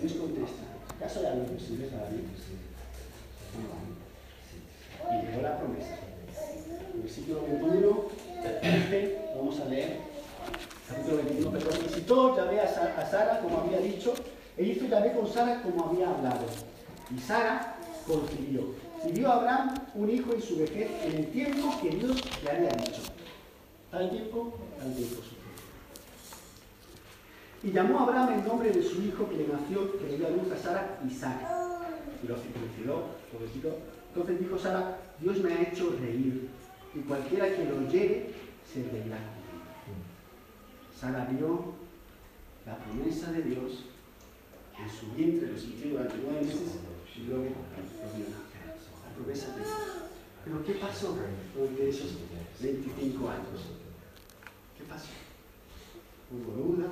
Dios 0.00 0.12
contesta, 0.12 0.62
¿acaso 0.94 1.20
hay 1.20 1.26
algo 1.26 1.44
imposible 1.44 1.86
para 1.86 2.10
mí? 2.10 2.20
Y 5.10 5.26
llegó 5.26 5.42
la 5.42 5.58
promesa. 5.58 5.96
Versículo 7.02 7.42
21, 7.44 8.02
dice, 8.62 9.18
vamos 9.34 9.60
a 9.60 9.64
leer, 9.64 9.96
capítulo 10.86 11.16
21, 11.16 11.50
perdón, 11.50 11.78
visitó 11.82 12.36
Yahvé 12.36 12.60
a 12.60 13.10
Sara 13.10 13.40
como 13.40 13.58
había 13.58 13.78
dicho, 13.78 14.12
e 14.58 14.64
hizo 14.64 14.84
Yahvé 14.84 15.12
con 15.12 15.26
Sara 15.26 15.62
como 15.62 15.86
había 15.86 16.10
hablado. 16.10 16.44
Y 17.14 17.18
Sara 17.18 17.76
concibió. 18.06 18.89
Y 19.06 19.12
dio 19.12 19.30
a 19.30 19.36
Abraham 19.36 19.74
un 19.94 20.10
hijo 20.10 20.32
en 20.32 20.42
su 20.42 20.58
vejez 20.58 20.90
en 21.04 21.16
el 21.16 21.26
tiempo 21.30 21.80
que 21.82 21.90
Dios 21.90 22.22
le 22.44 22.50
había 22.50 22.70
dicho. 22.70 23.02
Tal 23.90 24.10
tiempo, 24.10 24.54
tal 24.78 24.94
tiempo 24.94 25.20
y 27.62 27.72
llamó 27.72 28.00
a 28.00 28.02
Abraham 28.04 28.40
el 28.40 28.46
nombre 28.46 28.70
de 28.70 28.82
su 28.82 29.02
hijo 29.02 29.28
que 29.28 29.36
le 29.36 29.48
nació, 29.48 29.98
que 29.98 30.06
le 30.06 30.16
dio 30.16 30.26
a 30.26 30.30
luz 30.30 30.50
a 30.52 30.56
Sara, 30.56 30.98
Isaac. 31.06 31.40
Y 32.22 32.26
lo 32.26 32.36
circuncidó, 32.36 33.06
lo 33.32 33.76
Entonces 34.08 34.40
dijo 34.40 34.58
Sara, 34.58 34.98
Dios 35.20 35.38
me 35.40 35.52
ha 35.52 35.62
hecho 35.62 35.96
reír, 36.00 36.48
y 36.94 36.98
cualquiera 37.00 37.54
que 37.54 37.64
lo 37.64 37.88
llegue 37.88 38.34
se 38.72 38.82
reirá. 38.90 39.18
Sara 40.98 41.28
vio 41.30 41.74
la 42.66 42.76
promesa 42.76 43.32
de 43.32 43.42
Dios 43.42 43.84
en 44.78 44.90
su 44.90 45.14
vientre, 45.14 45.52
lo 45.52 45.58
sintió 45.58 45.90
durante 45.90 46.14
nueve 46.22 46.40
meses, 46.42 46.78
y 47.16 47.20
luego 47.20 47.44
lo 47.44 48.16
vio 48.16 48.49
Pero 50.44 50.64
¿qué 50.64 50.72
pasó 50.74 51.16
durante 51.54 51.88
esos 51.88 52.10
25 52.60 53.28
años? 53.28 53.60
¿Qué 54.76 54.84
pasó? 54.84 55.08
Hubo 56.30 56.52
duda, 56.52 56.86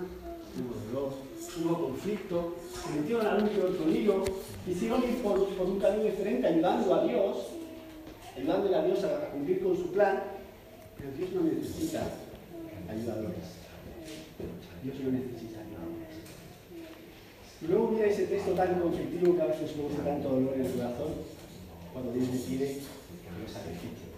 hubo 0.59 1.01
dolor, 1.01 1.13
hubo 1.59 1.87
conflicto, 1.87 2.57
se 2.73 3.01
metieron 3.01 3.27
a 3.27 3.37
un 3.37 3.49
que 3.49 3.63
otro 3.63 3.87
lío, 3.87 4.25
quisieron 4.67 5.03
ir 5.05 5.23
por, 5.23 5.39
un 5.39 5.81
camino 5.81 6.05
diferente, 6.05 6.47
ayudando 6.47 6.95
a 6.95 7.05
Dios, 7.05 7.37
ayudándole 8.37 8.77
a 8.77 8.85
Dios 8.85 9.05
a, 9.05 9.31
cumplir 9.31 9.63
con 9.63 9.77
su 9.77 9.93
plan, 9.93 10.23
pero 10.99 11.11
Dios 11.13 11.31
no 11.33 11.43
necesita 11.43 12.03
ayudadores. 12.91 13.59
Dios 14.83 15.01
no 15.01 15.11
necesita 15.13 15.61
ayudadores. 15.61 16.09
Luego 17.67 17.89
mira 17.89 18.07
ese 18.07 18.27
texto 18.27 18.53
tan 18.53 18.81
conflictivo 18.81 19.37
que 19.37 19.43
a 19.43 19.47
veces 19.47 19.71
produce 19.71 20.03
tanto 20.03 20.29
dolor 20.29 20.55
en 20.55 20.67
el 20.67 20.73
corazón, 20.73 21.13
cuando 21.93 22.13
Dios 22.13 22.29
le 22.29 22.39
pide 22.39 22.67
que 22.67 23.43
lo 23.43 23.49
sacrifique. 23.49 24.09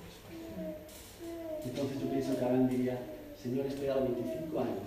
Entonces 1.64 2.00
yo 2.00 2.09
pienso 2.11 2.38
que 2.38 2.44
Abraham 2.44 2.68
diría, 2.68 2.98
Señor, 3.42 3.66
he 3.66 3.68
esperado 3.68 4.02
25 4.02 4.61
años. 4.61 4.78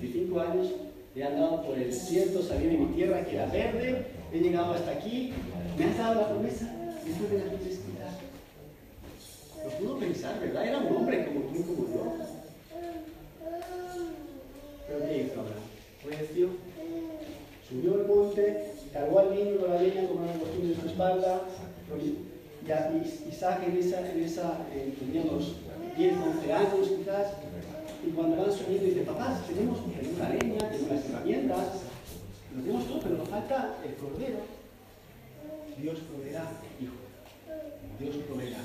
25 0.00 0.40
años 0.40 0.68
he 1.14 1.24
andado 1.24 1.62
por 1.62 1.78
el 1.78 1.90
desierto, 1.90 2.42
salí 2.42 2.66
de 2.66 2.78
mi 2.78 2.94
tierra 2.94 3.24
que 3.24 3.34
era 3.34 3.46
verde, 3.46 4.06
he 4.32 4.38
llegado 4.38 4.72
hasta 4.72 4.92
aquí, 4.92 5.32
me 5.78 5.84
has 5.84 5.98
dado 5.98 6.22
la 6.22 6.28
promesa, 6.28 6.74
después 7.04 7.30
de 7.30 7.38
la 7.38 7.52
necesidad. 7.52 8.12
Lo 9.64 9.70
pudo 9.70 9.98
pensar, 9.98 10.40
¿verdad? 10.40 10.66
Era 10.66 10.78
un 10.78 10.96
hombre 10.96 11.26
como 11.26 11.40
tú 11.40 11.54
y 11.54 11.62
como 11.62 11.88
yo. 11.88 12.14
Pero 14.88 15.06
¿qué 15.06 15.22
hizo 15.22 15.40
Abraham? 15.40 15.62
Obedeció, 16.04 16.48
subió 17.68 17.94
al 17.94 18.06
monte, 18.06 18.72
cargó 18.92 19.18
al 19.20 19.34
niño 19.34 19.60
con 19.60 19.70
la 19.70 19.82
leña 19.82 20.08
como 20.08 20.24
una 20.24 20.32
costumbre 20.32 20.74
en 20.74 20.80
su 20.80 20.86
espalda, 20.88 21.42
y 21.98 22.32
Isaac 23.28 23.62
en 23.66 23.76
esa, 23.76 24.10
en 24.10 24.22
esa 24.22 24.58
eh, 24.72 24.94
teníamos 24.98 25.56
10, 25.96 26.14
11 26.14 26.52
años 26.52 26.88
quizás, 26.96 27.26
y 28.06 28.10
cuando 28.10 28.36
van 28.36 28.52
subiendo 28.52 28.86
dice, 28.86 29.02
papá, 29.02 29.38
tenemos 29.46 29.78
una 29.80 30.28
leña, 30.28 30.58
tenemos 30.70 30.90
las 30.90 31.04
herramientas, 31.08 31.66
lo 32.54 32.62
tenemos 32.62 32.86
todo, 32.86 33.00
pero 33.00 33.16
nos 33.16 33.28
falta 33.28 33.76
el 33.84 33.94
cordero. 33.94 34.38
Dios 35.80 35.98
proveerá, 36.00 36.44
hijo. 36.80 36.92
Dios 37.98 38.16
proveerá. 38.28 38.58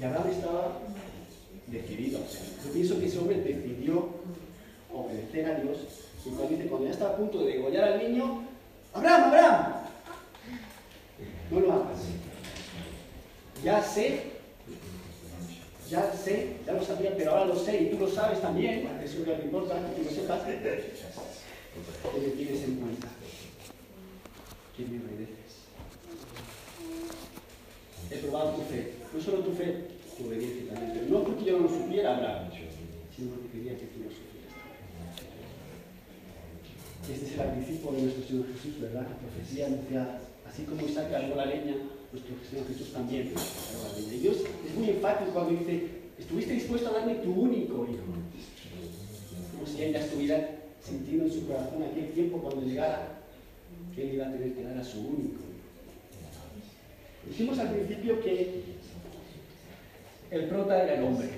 Y 0.00 0.04
Abraham 0.04 0.30
estaba 0.30 0.78
decidido. 1.66 2.20
Yo 2.64 2.72
pienso 2.72 2.98
que 2.98 3.06
ese 3.06 3.18
hombre 3.18 3.40
decidió 3.40 4.08
obedecer 4.92 5.46
a 5.46 5.60
Dios. 5.60 5.78
Y 6.24 6.30
cuando 6.30 6.86
ya 6.86 6.92
está 6.92 7.08
a 7.08 7.16
punto 7.16 7.44
de 7.44 7.52
degollar 7.52 7.84
al 7.84 7.98
niño, 7.98 8.42
Abraham, 8.94 9.24
Abraham, 9.24 9.81
no 11.52 11.60
lo 11.60 11.72
hagas. 11.72 12.00
Ya 13.62 13.82
sé 13.82 14.32
ya 15.92 16.10
sé, 16.10 16.56
ya 16.64 16.72
lo 16.72 16.82
sabía, 16.82 17.14
pero 17.14 17.32
ahora 17.32 17.52
lo 17.52 17.56
sé 17.56 17.82
y 17.82 17.90
tú 17.90 17.98
lo 17.98 18.08
sabes 18.08 18.40
también, 18.40 18.88
eso 19.04 19.20
es 19.20 19.28
lo 19.28 19.36
que 19.36 19.44
importa, 19.44 19.76
que 19.94 20.02
lo 20.02 20.10
sepas, 20.10 20.40
que 20.44 20.54
me 22.20 22.28
tienes 22.28 22.64
en 22.64 22.76
cuenta. 22.76 23.08
Que 24.74 24.84
me 24.84 24.96
obedeces. 25.04 25.68
He 28.10 28.16
probado 28.16 28.52
tu 28.52 28.62
fe, 28.62 28.92
no 29.12 29.20
solo 29.20 29.38
tu 29.40 29.52
fe, 29.52 29.84
tu 30.16 30.28
obediencia 30.28 30.72
también, 30.72 31.10
no 31.10 31.24
porque 31.24 31.44
yo 31.44 31.58
no 31.58 31.64
lo 31.64 31.68
supiera, 31.68 32.16
Abraham, 32.16 32.50
sino 33.14 33.30
porque 33.32 33.48
quería 33.50 33.76
que 33.76 33.86
tú 33.92 34.00
lo 34.00 34.08
supieras. 34.08 34.56
Este 37.12 37.26
es 37.26 37.32
el 37.34 37.40
anticipo 37.40 37.92
de 37.92 38.02
nuestro 38.02 38.24
Señor 38.24 38.46
Jesús, 38.54 38.80
¿verdad? 38.80 39.08
La 39.10 39.18
profecía 39.18 39.66
anunciada. 39.66 40.31
Así 40.52 40.64
como 40.64 40.86
Isaac 40.86 41.10
cargó 41.10 41.34
la 41.34 41.46
leña, 41.46 41.76
nuestro 42.12 42.34
Señor 42.50 42.68
Jesús 42.68 42.92
también 42.92 43.32
cargó 43.32 43.88
la 43.88 43.98
leña. 43.98 44.14
Y 44.14 44.18
Dios 44.18 44.36
es 44.68 44.74
muy 44.76 44.90
enfático 44.90 45.30
cuando 45.30 45.58
dice, 45.58 45.86
estuviste 46.18 46.52
dispuesto 46.52 46.90
a 46.90 46.98
darme 46.98 47.14
tu 47.16 47.32
único 47.32 47.86
hijo. 47.90 48.12
Como 49.54 49.66
si 49.66 49.82
ella 49.82 50.00
estuviera 50.00 50.50
sintiendo 50.84 51.24
en 51.24 51.32
su 51.32 51.46
corazón 51.46 51.82
aquel 51.82 52.10
tiempo 52.10 52.38
cuando 52.38 52.60
llegara 52.60 53.20
que 53.94 54.02
él 54.02 54.14
iba 54.14 54.26
a 54.26 54.32
tener 54.32 54.52
que 54.52 54.62
dar 54.62 54.76
a 54.76 54.84
su 54.84 55.00
único 55.00 55.40
hijo. 55.40 55.52
Dijimos 57.28 57.58
al 57.58 57.70
principio 57.70 58.20
que 58.20 58.62
el 60.30 60.48
prota 60.48 60.82
era 60.82 60.94
el 60.96 61.04
hombre, 61.04 61.28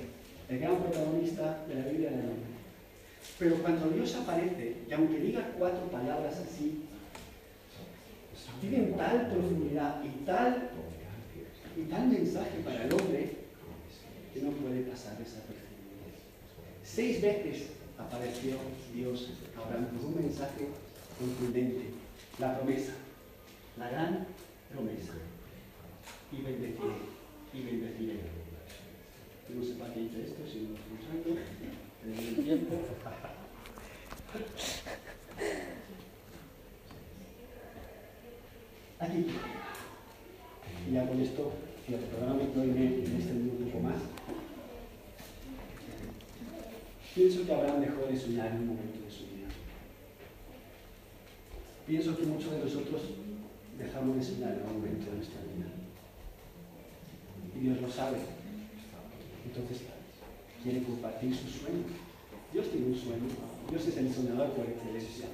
el 0.49 0.59
gran 0.59 0.77
protagonista 0.77 1.63
de 1.69 1.75
la 1.75 1.85
Biblia 1.85 2.09
era 2.09 2.19
el 2.19 2.29
hombre. 2.31 2.55
Pero 3.39 3.55
cuando 3.61 3.89
Dios 3.89 4.13
aparece, 4.15 4.75
y 4.89 4.93
aunque 4.93 5.19
diga 5.19 5.53
cuatro 5.57 5.89
palabras 5.89 6.37
así, 6.39 6.81
tienen 8.61 8.95
tal 8.95 9.29
profundidad 9.29 10.03
y 10.03 10.25
tal, 10.25 10.69
y 11.77 11.81
tal 11.83 12.07
mensaje 12.07 12.59
para 12.63 12.83
el 12.83 12.93
hombre 12.93 13.37
que 14.33 14.41
no 14.41 14.51
puede 14.51 14.81
pasar 14.81 15.17
desapercibido. 15.17 15.65
Seis 16.83 17.21
veces 17.21 17.67
apareció 17.97 18.57
Dios 18.93 19.29
hablando 19.57 19.89
con 19.89 20.13
un 20.13 20.15
mensaje 20.23 20.67
contundente, 21.17 21.91
la 22.39 22.57
promesa, 22.57 22.93
la 23.77 23.89
gran 23.89 24.27
promesa. 24.71 25.13
Y 26.31 26.41
bendeciré, 26.41 26.95
y 27.53 27.61
bendeciré. 27.61 28.19
No 29.53 29.63
sé 29.63 29.73
para 29.75 29.93
qué 29.93 30.05
esto, 30.05 30.41
si 30.51 30.59
no 30.59 30.69
lo 30.69 30.75
estoy 30.75 30.97
usando, 30.99 31.29
el 32.03 32.43
tiempo. 32.43 32.75
Aquí. 39.05 39.25
ya 40.91 41.07
con 41.07 41.21
esto, 41.21 41.51
fíjate, 41.85 42.05
perdóname 42.07 42.51
que 42.51 42.59
hoy 42.59 42.67
me 42.67 42.81
he 42.81 43.17
extendido 43.17 43.55
un 43.55 43.65
poco 43.65 43.83
más. 43.83 44.01
Pienso 47.13 47.45
que 47.45 47.53
Abraham 47.53 47.81
dejó 47.81 48.07
de 48.07 48.17
soñar 48.17 48.47
en 48.47 48.61
un 48.61 48.67
momento 48.67 49.05
de 49.05 49.11
su 49.11 49.23
vida. 49.29 49.47
Pienso 51.85 52.17
que 52.17 52.25
muchos 52.25 52.51
de 52.51 52.59
nosotros 52.59 53.01
dejamos 53.77 54.15
de 54.17 54.23
soñar 54.23 54.53
en 54.53 54.65
un 54.65 54.73
momento 54.73 55.11
de 55.11 55.17
nuestra 55.17 55.41
vida. 55.41 55.69
Y 57.55 57.59
Dios 57.59 57.81
lo 57.81 57.89
sabe. 57.91 58.17
Entonces, 59.45 59.85
quiere 60.63 60.81
compartir 60.81 61.35
su 61.35 61.47
sueño. 61.47 61.85
Dios 62.51 62.71
tiene 62.71 62.87
un 62.87 62.95
sueño. 62.95 63.29
Dios 63.69 63.87
es 63.87 63.97
el 63.97 64.11
soñador 64.11 64.49
por 64.53 64.65
excelencia. 64.65 65.27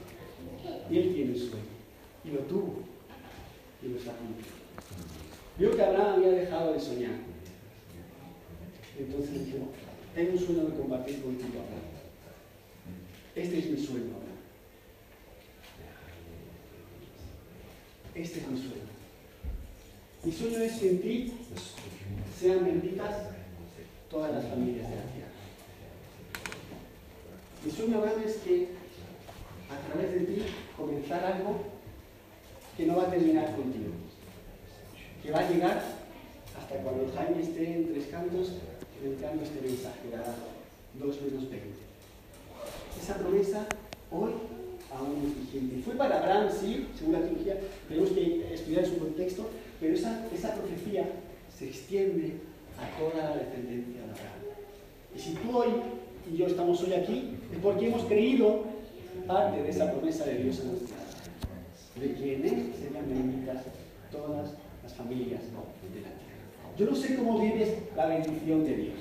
Y 0.90 0.98
Él 0.98 1.14
tiene 1.16 1.32
un 1.32 1.40
sueño. 1.40 1.72
Y 2.26 2.32
lo 2.32 2.40
tuvo. 2.42 2.92
Lo 3.84 3.98
está 3.98 4.12
cumpliendo. 4.12 4.62
Vio 5.58 5.76
que 5.76 5.84
Abraham 5.84 6.14
había 6.16 6.32
dejado 6.32 6.74
de 6.74 6.80
soñar. 6.80 7.16
Entonces 8.98 9.46
dijo, 9.46 9.70
tengo 10.14 10.32
un 10.34 10.40
sueño 10.40 10.66
de 10.66 10.78
compartir 10.78 11.22
contigo, 11.22 11.50
Abraham. 11.50 11.92
Este 13.36 13.60
es 13.60 13.66
mi 13.70 13.78
sueño, 13.78 14.16
Abraham. 14.16 14.32
Este 18.14 18.40
es 18.40 18.48
mi 18.48 18.58
sueño. 18.58 18.92
Mi 20.24 20.32
sueño 20.32 20.58
es 20.60 20.74
que 20.74 20.90
en 20.90 21.02
ti 21.02 21.34
sean 22.40 22.66
benditas 22.66 23.16
todas 24.10 24.34
las 24.34 24.46
familias 24.46 24.90
de 24.90 24.96
la 24.96 25.04
tierra. 25.04 25.32
Mi 27.66 27.72
sueño, 27.72 27.98
Abraham, 27.98 28.22
es 28.26 28.36
que 28.38 28.68
a 29.70 29.88
través 29.88 30.12
de 30.12 30.20
ti 30.20 30.44
comenzar 30.78 31.26
algo 31.26 31.81
que 32.82 32.88
no 32.88 32.98
va 32.98 33.04
a 33.04 33.12
terminar 33.12 33.56
contigo, 33.56 33.94
que 35.22 35.30
va 35.30 35.38
a 35.38 35.52
llegar 35.52 35.84
hasta 36.58 36.76
cuando 36.78 37.14
Jaime 37.14 37.44
esté 37.44 37.76
en 37.76 37.94
tres 37.94 38.08
cantos 38.08 38.54
entrando 39.06 39.44
este 39.44 39.62
mensaje, 39.62 40.10
la 40.12 41.06
2 41.06 41.22
menos 41.22 41.48
20. 41.48 41.60
Esa 43.00 43.18
promesa 43.18 43.68
hoy 44.10 44.32
aún 44.92 45.16
es 45.28 45.54
vigente. 45.54 45.84
Fue 45.86 45.94
para 45.94 46.22
Abraham, 46.22 46.50
sí, 46.50 46.88
según 46.98 47.14
la 47.14 47.22
teología, 47.22 47.58
tenemos 47.88 48.10
que 48.10 48.52
estudiar 48.52 48.84
su 48.84 48.98
contexto, 48.98 49.48
pero 49.80 49.94
esa, 49.94 50.26
esa 50.34 50.56
profecía 50.56 51.06
se 51.56 51.68
extiende 51.68 52.34
a 52.80 52.98
toda 52.98 53.30
la 53.30 53.38
descendencia 53.38 53.94
de 53.94 54.10
Abraham. 54.10 54.42
Y 55.16 55.20
si 55.20 55.34
tú 55.36 55.56
hoy 55.56 55.70
y 56.34 56.38
yo 56.38 56.48
estamos 56.48 56.82
hoy 56.82 56.94
aquí, 56.96 57.38
es 57.54 57.60
porque 57.62 57.86
hemos 57.86 58.06
creído 58.06 58.64
parte 59.28 59.62
de 59.62 59.70
esa 59.70 59.92
promesa 59.92 60.26
de 60.26 60.40
Dios 60.40 60.60
anunciada, 60.62 61.01
de 61.96 62.14
que 62.14 62.36
en 62.36 62.46
Él 62.46 62.74
serían 62.80 63.10
benditas 63.10 63.64
todas 64.12 64.52
las 64.84 64.94
familias 64.94 65.42
de 65.42 66.02
la 66.02 66.10
tierra. 66.10 66.32
Yo 66.78 66.86
no 66.86 66.96
sé 66.96 67.16
cómo 67.16 67.40
vives 67.40 67.78
la 67.96 68.06
bendición 68.08 68.64
de 68.64 68.76
Dios. 68.76 69.00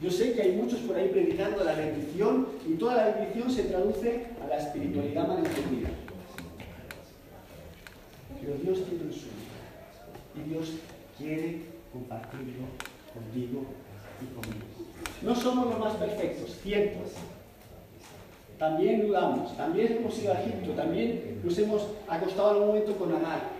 Yo 0.00 0.10
sé 0.10 0.32
que 0.32 0.42
hay 0.42 0.52
muchos 0.52 0.80
por 0.80 0.96
ahí 0.96 1.08
predicando 1.08 1.62
la 1.62 1.74
bendición 1.74 2.48
y 2.68 2.74
toda 2.74 2.96
la 2.96 3.14
bendición 3.14 3.50
se 3.50 3.64
traduce 3.64 4.26
a 4.42 4.48
la 4.48 4.58
espiritualidad 4.58 5.28
mal 5.28 5.38
entendida. 5.38 5.90
Pero 8.40 8.54
Dios 8.54 8.84
tiene 8.84 9.04
un 9.04 9.12
sueño 9.12 9.42
y 10.34 10.50
Dios 10.50 10.72
quiere 11.16 11.60
compartirlo 11.92 12.66
contigo 13.14 13.64
y 14.20 14.34
conmigo. 14.34 14.72
No 15.22 15.36
somos 15.36 15.66
los 15.70 15.78
más 15.78 15.94
perfectos, 15.94 16.58
ciertos. 16.62 17.12
También 18.62 19.08
dudamos, 19.08 19.56
también 19.56 19.92
hemos 19.92 20.16
ido 20.22 20.32
a 20.32 20.40
Egipto, 20.40 20.70
también 20.74 21.40
nos 21.42 21.58
hemos 21.58 21.82
acostado 22.06 22.50
en 22.50 22.54
algún 22.54 22.68
momento 22.68 22.96
con 22.96 23.12
Agar, 23.12 23.50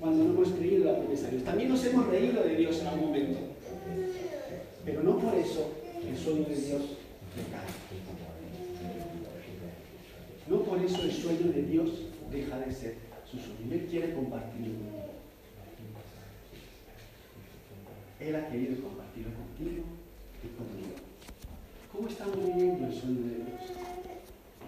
cuando 0.00 0.24
no 0.24 0.30
hemos 0.30 0.48
creído 0.48 0.86
la 0.86 0.98
promesa 0.98 1.26
de 1.26 1.30
Dios. 1.30 1.44
También 1.44 1.68
nos 1.68 1.84
hemos 1.84 2.08
reído 2.08 2.42
de 2.42 2.56
Dios 2.56 2.80
en 2.80 2.86
algún 2.88 3.06
momento. 3.10 3.38
Pero 4.84 5.04
no 5.04 5.18
por 5.18 5.36
eso 5.36 5.70
el 6.04 6.18
sueño 6.18 6.48
de 6.48 6.56
Dios. 6.56 6.82
No 10.48 10.62
por 10.62 10.82
eso 10.82 11.00
el 11.00 11.12
sueño 11.12 11.52
de 11.52 11.62
Dios 11.62 11.90
deja 12.32 12.58
de 12.58 12.72
ser 12.72 12.94
su 13.30 13.38
sueño. 13.38 13.70
Él 13.70 13.86
quiere 13.88 14.14
compartirlo 14.14 14.74
contigo. 14.74 15.14
Él 18.18 18.34
ha 18.34 18.48
querido 18.48 18.82
compartirlo 18.82 19.30
contigo 19.32 19.84
y 20.42 20.48
conmigo. 20.58 20.96
¿Cómo 21.92 22.08
estamos 22.08 22.36
viviendo 22.36 22.88
el 22.88 22.92
sueño 22.92 23.20
de 23.28 23.44
Dios? 23.44 23.59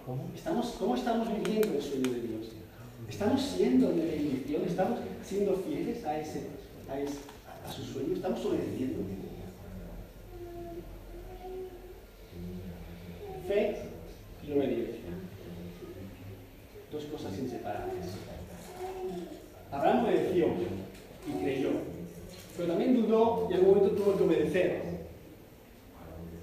¿Cómo 0.05 0.29
estamos, 0.35 0.75
cómo 0.77 0.95
estamos 0.95 1.29
viviendo 1.29 1.77
el 1.77 1.81
sueño 1.81 2.11
de 2.11 2.21
Dios? 2.27 2.47
¿Estamos 3.07 3.41
siendo 3.41 3.87
de 3.93 4.05
bendición? 4.05 4.63
¿Estamos 4.67 4.99
siendo 5.23 5.55
fieles 5.55 6.03
a, 6.03 6.19
ese, 6.19 6.47
a, 6.89 7.71
su 7.71 7.83
sueño? 7.83 8.13
¿Estamos 8.13 8.45
obedeciendo? 8.45 8.99
Fe 13.47 13.77
y 14.45 14.51
obediencia. 14.51 14.99
Dos 16.91 17.05
cosas 17.05 17.39
inseparables. 17.39 18.05
Abraham 19.71 20.05
obedeció 20.05 20.47
y 21.27 21.43
creyó, 21.43 21.69
pero 22.57 22.67
también 22.67 22.93
dudó 22.93 23.47
y 23.49 23.53
en 23.53 23.59
algún 23.59 23.75
momento 23.75 23.95
tuvo 23.95 24.17
que 24.17 24.23
obedecer. 24.23 24.81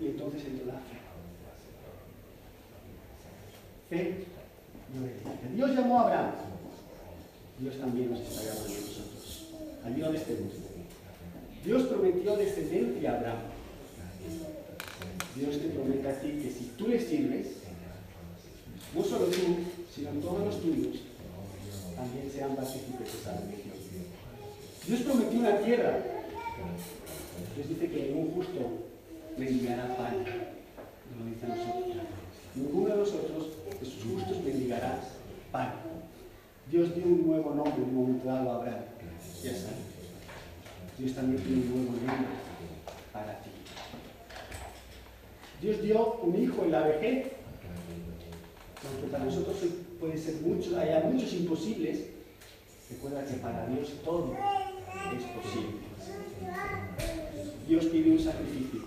Y 0.00 0.06
entonces 0.06 0.44
entró 0.46 0.66
la 0.66 0.80
fe. 0.80 0.99
Dios 3.90 5.70
llamó 5.70 5.98
a 5.98 6.02
Abraham. 6.02 6.30
Dios 7.58 7.76
también 7.78 8.10
nos 8.10 8.20
está 8.20 8.42
llamando 8.42 8.64
a 8.64 8.80
nosotros. 8.80 9.48
Allí 9.84 10.00
donde 10.00 10.18
estemos. 10.18 10.52
Dios 11.64 11.82
prometió 11.84 12.36
descendencia 12.36 13.10
a 13.10 13.16
Abraham. 13.16 13.38
Dios 15.34 15.58
te 15.60 15.68
promete 15.68 16.08
a 16.08 16.20
ti 16.20 16.28
que 16.42 16.50
si 16.50 16.72
tú 16.76 16.88
le 16.88 17.00
sirves, 17.00 17.46
no 18.94 19.02
solo 19.02 19.26
tú, 19.26 19.56
sino 19.94 20.10
todos 20.20 20.44
los 20.46 20.60
tuyos, 20.62 21.00
también 21.96 22.30
sean 22.32 22.56
partícipes 22.56 23.12
de 23.12 23.18
esa 23.20 23.32
bendición. 23.40 23.74
Dios 24.86 25.00
prometió 25.00 25.40
una 25.40 25.58
tierra. 25.58 25.98
Dios 27.56 27.68
dice 27.68 27.90
que 27.90 28.02
ningún 28.02 28.34
justo 28.34 28.60
mendigará 29.36 29.96
pan. 29.96 30.16
Nos 30.18 31.18
lo 31.18 31.24
dice 31.26 31.46
a 31.46 31.48
nosotros. 31.48 31.96
Ninguno 32.54 32.88
de 32.88 32.96
nosotros, 32.96 33.49
de 33.80 33.86
sus 33.86 34.04
justos, 34.04 34.42
mendigará 34.44 35.00
pan. 35.50 35.72
Dios 36.70 36.94
dio 36.94 37.04
un 37.04 37.26
nuevo 37.26 37.54
nombre 37.54 37.74
en 37.76 37.82
un 37.82 37.94
momento 37.94 38.28
dado 38.28 38.50
a 38.50 38.56
Abraham. 38.56 38.84
Ya 39.42 39.50
está. 39.50 39.70
Dios 40.98 41.14
también 41.14 41.42
tiene 41.42 41.62
un 41.62 41.68
nuevo 41.68 41.92
nombre 41.92 42.26
para 43.12 43.40
ti. 43.40 43.50
Dios 45.60 45.82
dio 45.82 46.14
un 46.22 46.42
hijo 46.42 46.64
en 46.64 46.70
la 46.70 46.82
vejez. 46.82 47.32
Aunque 48.86 49.08
para 49.08 49.24
nosotros 49.24 49.56
puede 49.98 50.16
ser 50.16 50.36
mucho, 50.40 50.78
haya 50.78 51.00
muchos 51.00 51.34
imposibles, 51.34 52.06
recuerda 52.88 53.24
que 53.24 53.34
para 53.34 53.66
Dios 53.66 53.90
todo 54.04 54.34
es 54.34 55.24
posible. 55.24 55.90
Dios 57.68 57.84
pide 57.86 58.10
un 58.12 58.18
sacrificio. 58.18 58.80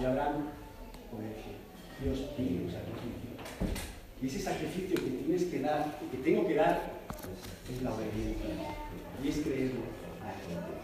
Y 0.00 0.04
Abraham 0.04 0.46
obedece. 1.12 1.47
Dios 2.02 2.18
pide 2.36 2.62
un 2.64 2.70
sacrificio. 2.70 3.30
Y 4.22 4.26
ese 4.26 4.40
sacrificio 4.40 4.94
que 4.96 5.10
tienes 5.10 5.44
que 5.44 5.60
dar, 5.60 5.98
que 6.10 6.18
tengo 6.18 6.46
que 6.46 6.54
dar, 6.54 6.98
es 7.72 7.82
la 7.82 7.94
obediencia. 7.94 8.46
Y 9.22 9.28
es 9.28 9.38
creerlo 9.38 9.82
a 10.22 10.30
Él. 10.30 10.78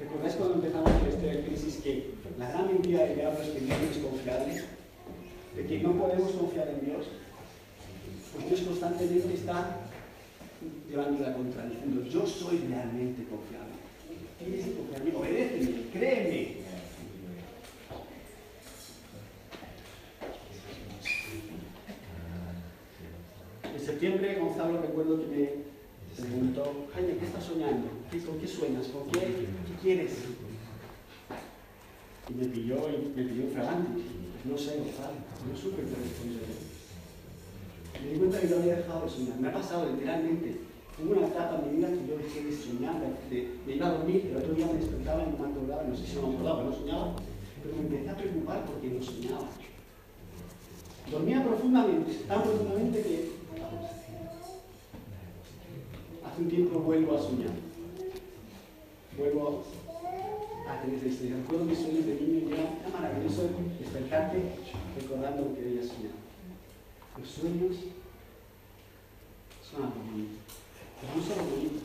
¿Recordáis 0.00 0.34
cuando 0.34 0.54
empezamos 0.56 0.90
con 0.90 1.08
esta 1.08 1.46
crisis 1.46 1.76
que 1.82 2.14
la 2.38 2.48
gran 2.50 2.66
mentira 2.66 3.04
del 3.04 3.16
diablo 3.16 3.42
es 3.42 3.48
que 3.50 3.60
no 3.60 3.74
es 3.74 3.98
confiable? 3.98 4.62
De 5.56 5.66
que 5.66 5.78
no 5.78 5.92
podemos 5.92 6.32
confiar 6.32 6.68
en 6.68 6.84
Dios. 6.84 7.06
Pues 8.34 8.48
Dios 8.48 8.60
constantemente 8.62 9.34
está 9.34 9.78
llevando 10.88 11.22
la 11.22 11.34
contra, 11.34 11.66
diciendo, 11.66 12.04
yo 12.04 12.26
soy 12.26 12.58
realmente 12.68 13.24
confiable. 13.24 13.74
Tienes 14.38 14.64
que 14.66 14.74
confiar 14.74 15.00
en 15.00 15.04
mí, 15.06 15.10
recuerdo 25.04 25.28
que 25.28 25.36
me 25.36 26.28
preguntó, 26.28 26.86
Jaime, 26.94 27.16
¿qué 27.18 27.26
estás 27.26 27.44
soñando? 27.44 27.88
¿Con 28.26 28.38
qué 28.38 28.48
sueñas? 28.48 28.86
¿Con 28.88 29.10
qué, 29.10 29.20
qué 29.20 29.74
quieres? 29.82 30.12
Y 32.30 32.34
me 32.34 32.46
pilló, 32.46 32.76
y 32.88 33.12
me 33.14 33.24
pilló 33.24 33.48
fragante. 33.52 34.00
No 34.44 34.56
sé, 34.56 34.78
Gonzalo, 34.78 35.20
no 35.50 35.56
supe 35.56 35.82
qué 35.82 35.94
responder. 35.94 36.48
Me 38.02 38.12
di 38.12 38.18
cuenta 38.18 38.40
que 38.40 38.48
yo 38.48 38.56
había 38.56 38.76
dejado 38.76 39.04
de 39.04 39.10
soñar. 39.10 39.40
Me 39.40 39.48
ha 39.48 39.52
pasado 39.52 39.92
literalmente. 39.92 40.56
Hubo 41.02 41.12
una 41.12 41.26
etapa 41.26 41.58
en 41.58 41.70
mi 41.70 41.76
vida 41.76 41.88
que 41.88 42.06
yo 42.08 42.16
dejé 42.16 42.44
de 42.44 42.56
soñar, 42.56 42.94
de, 43.28 43.58
me 43.66 43.74
iba 43.74 43.86
a 43.88 43.92
dormir, 43.92 44.22
pero 44.28 44.38
otro 44.38 44.54
día 44.54 44.66
me 44.66 44.78
despertaba 44.78 45.24
y 45.24 45.26
me 45.26 45.48
acordaba, 45.48 45.82
no 45.82 45.96
sé 45.96 46.06
si 46.06 46.16
me 46.16 46.32
acordaba, 46.32 46.62
no 46.62 46.72
soñaba, 46.72 47.16
pero 47.62 47.76
me 47.76 47.82
empecé 47.82 48.10
a 48.10 48.16
preocupar 48.16 48.64
porque 48.64 48.88
no 48.88 49.02
soñaba. 49.02 49.48
Dormía 51.10 51.44
profundamente, 51.44 52.12
tan 52.28 52.42
profundamente 52.42 53.02
que 53.02 53.33
Un 56.36 56.48
tiempo 56.48 56.80
vuelvo 56.80 57.16
a 57.16 57.22
soñar. 57.22 57.54
Vuelvo 59.16 59.62
a 60.68 60.82
tener 60.82 60.96
esta 60.96 61.08
historia. 61.08 61.36
Recuerdo 61.36 61.64
mis 61.64 61.78
sueños 61.78 62.06
de 62.06 62.14
niño 62.14 62.50
y 62.50 62.52
era, 62.54 62.74
maravilloso 62.90 63.50
despertarte 63.78 64.42
recordando 64.98 65.42
lo 65.44 65.54
que 65.54 65.60
había 65.60 65.82
soñado. 65.82 66.18
Los 67.18 67.28
sueños 67.28 67.76
son 69.62 69.84
algo 69.84 70.02
bonito. 70.10 70.42
Pero 70.98 71.14
no 71.14 71.22
solo 71.22 71.50
bonito. 71.54 71.78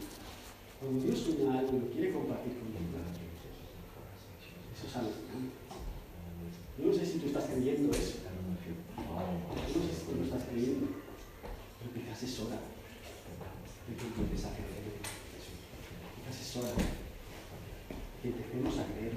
Cuando 0.79 1.05
Dios 1.05 1.19
sueña 1.19 1.59
algo 1.59 1.73
lo 1.73 1.87
quiere 1.93 2.11
compartir 2.11 2.53
contigo, 2.57 2.97
eso 4.73 4.87
es 4.87 4.95
algo. 4.95 5.11
Yo 6.79 6.85
no 6.87 6.93
sé 6.93 7.05
si 7.05 7.19
tú 7.19 7.27
estás 7.27 7.45
creyendo 7.45 7.91
eso. 7.91 8.17
Yo 8.25 9.77
no 9.77 9.85
sé 9.85 9.93
si 9.93 10.05
tú 10.09 10.17
lo 10.17 10.23
estás 10.23 10.43
creyendo. 10.49 10.87
Pero 11.77 11.93
quizás 11.93 12.23
es 12.23 12.39
hora 12.39 12.78
de 13.87 13.95
que 13.95 14.05
empieces 14.05 14.45
a 14.45 14.53
creer. 14.53 14.99
Quizás 16.15 16.41
es 16.41 16.57
hora 16.57 16.69
que 18.21 18.27
empecemos 18.27 18.77
a 18.77 18.85
creer. 18.93 19.13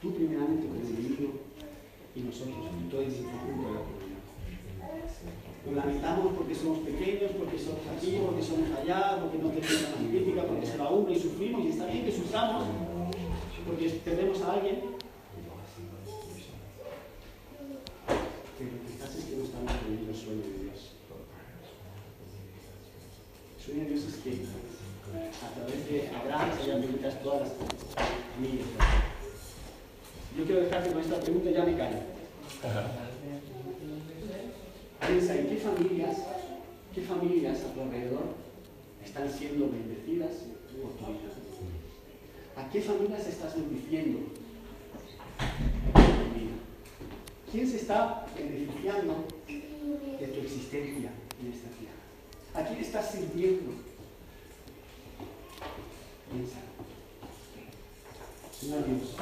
Tú 0.00 0.14
primeramente 0.14 0.66
como 0.66 0.76
individuo 0.76 1.40
y 2.14 2.20
nosotros 2.20 2.56
y 2.56 2.88
todo 2.90 3.00
el 3.02 3.12
conjunto 3.12 3.68
de 3.68 3.74
la 3.74 3.80
comunidad. 3.80 4.16
Nos 5.66 5.74
lamentamos 5.74 6.32
porque 6.36 6.54
somos 6.54 6.78
pequeños, 6.80 7.32
porque 7.32 7.58
somos 7.58 7.82
aquí, 7.90 8.22
porque 8.24 8.42
somos 8.42 8.70
allá, 8.78 9.18
porque 9.20 9.38
no 9.38 9.50
tenemos 9.50 9.82
la 9.82 9.98
crítica, 9.98 10.44
porque 10.46 10.66
se 10.66 10.76
va 10.76 10.90
uno 10.90 11.10
y 11.10 11.18
sufrimos, 11.18 11.64
y 11.64 11.68
está 11.68 11.86
bien 11.86 12.04
que 12.04 12.12
suframos, 12.12 12.64
porque 13.66 13.88
perdemos 14.04 14.40
a 14.42 14.52
alguien. 14.52 14.96
Pero 18.58 18.70
quizás 18.86 19.16
es 19.16 19.24
que 19.24 19.36
no 19.36 19.44
estamos 19.44 19.72
creyendo 19.82 20.10
el 20.10 20.16
sueño 20.16 20.42
de 20.42 20.62
Dios. 20.64 20.92
El 23.66 23.72
sueño 23.72 23.88
de 23.88 23.94
Dios 23.94 24.04
es 24.06 24.16
que 24.22 24.30
a 25.44 25.50
través 25.54 25.90
de 25.90 26.08
Abraham 26.16 26.50
se 26.56 26.62
hayan 26.62 26.82
benditas 26.82 27.20
todas 27.20 27.40
las 27.40 27.52
familias. 28.36 28.66
Yo 30.38 30.44
quiero 30.44 30.60
dejarte 30.60 30.92
con 30.92 31.02
esta 31.02 31.18
pregunta, 31.18 31.50
ya 31.50 31.64
me 31.64 31.76
callo. 31.76 31.98
Piensa 35.08 35.34
en 35.34 35.46
qué 35.48 35.56
familias, 35.56 36.16
qué 36.94 37.02
familias 37.02 37.64
a 37.64 37.74
tu 37.74 37.80
alrededor 37.80 38.34
están 39.04 39.32
siendo 39.32 39.68
bendecidas 39.68 40.30
por 40.80 40.92
tu 40.92 41.12
vida. 41.12 41.32
¿A 42.56 42.70
qué 42.70 42.80
familias 42.80 43.26
estás 43.26 43.56
bendiciendo? 43.56 44.18
¿Quién 47.50 47.68
se 47.68 47.76
está 47.78 48.26
beneficiando 48.36 49.24
de 50.20 50.26
tu 50.28 50.40
existencia 50.40 51.10
en 51.40 51.52
esta 51.52 51.68
tierra? 51.70 51.95
¿A 52.56 52.64
quién 52.64 52.80
estás 52.80 53.10
sirviendo? 53.10 53.74
Piensa. 56.30 56.56
Señor 58.58 58.84
Dios, 58.86 59.14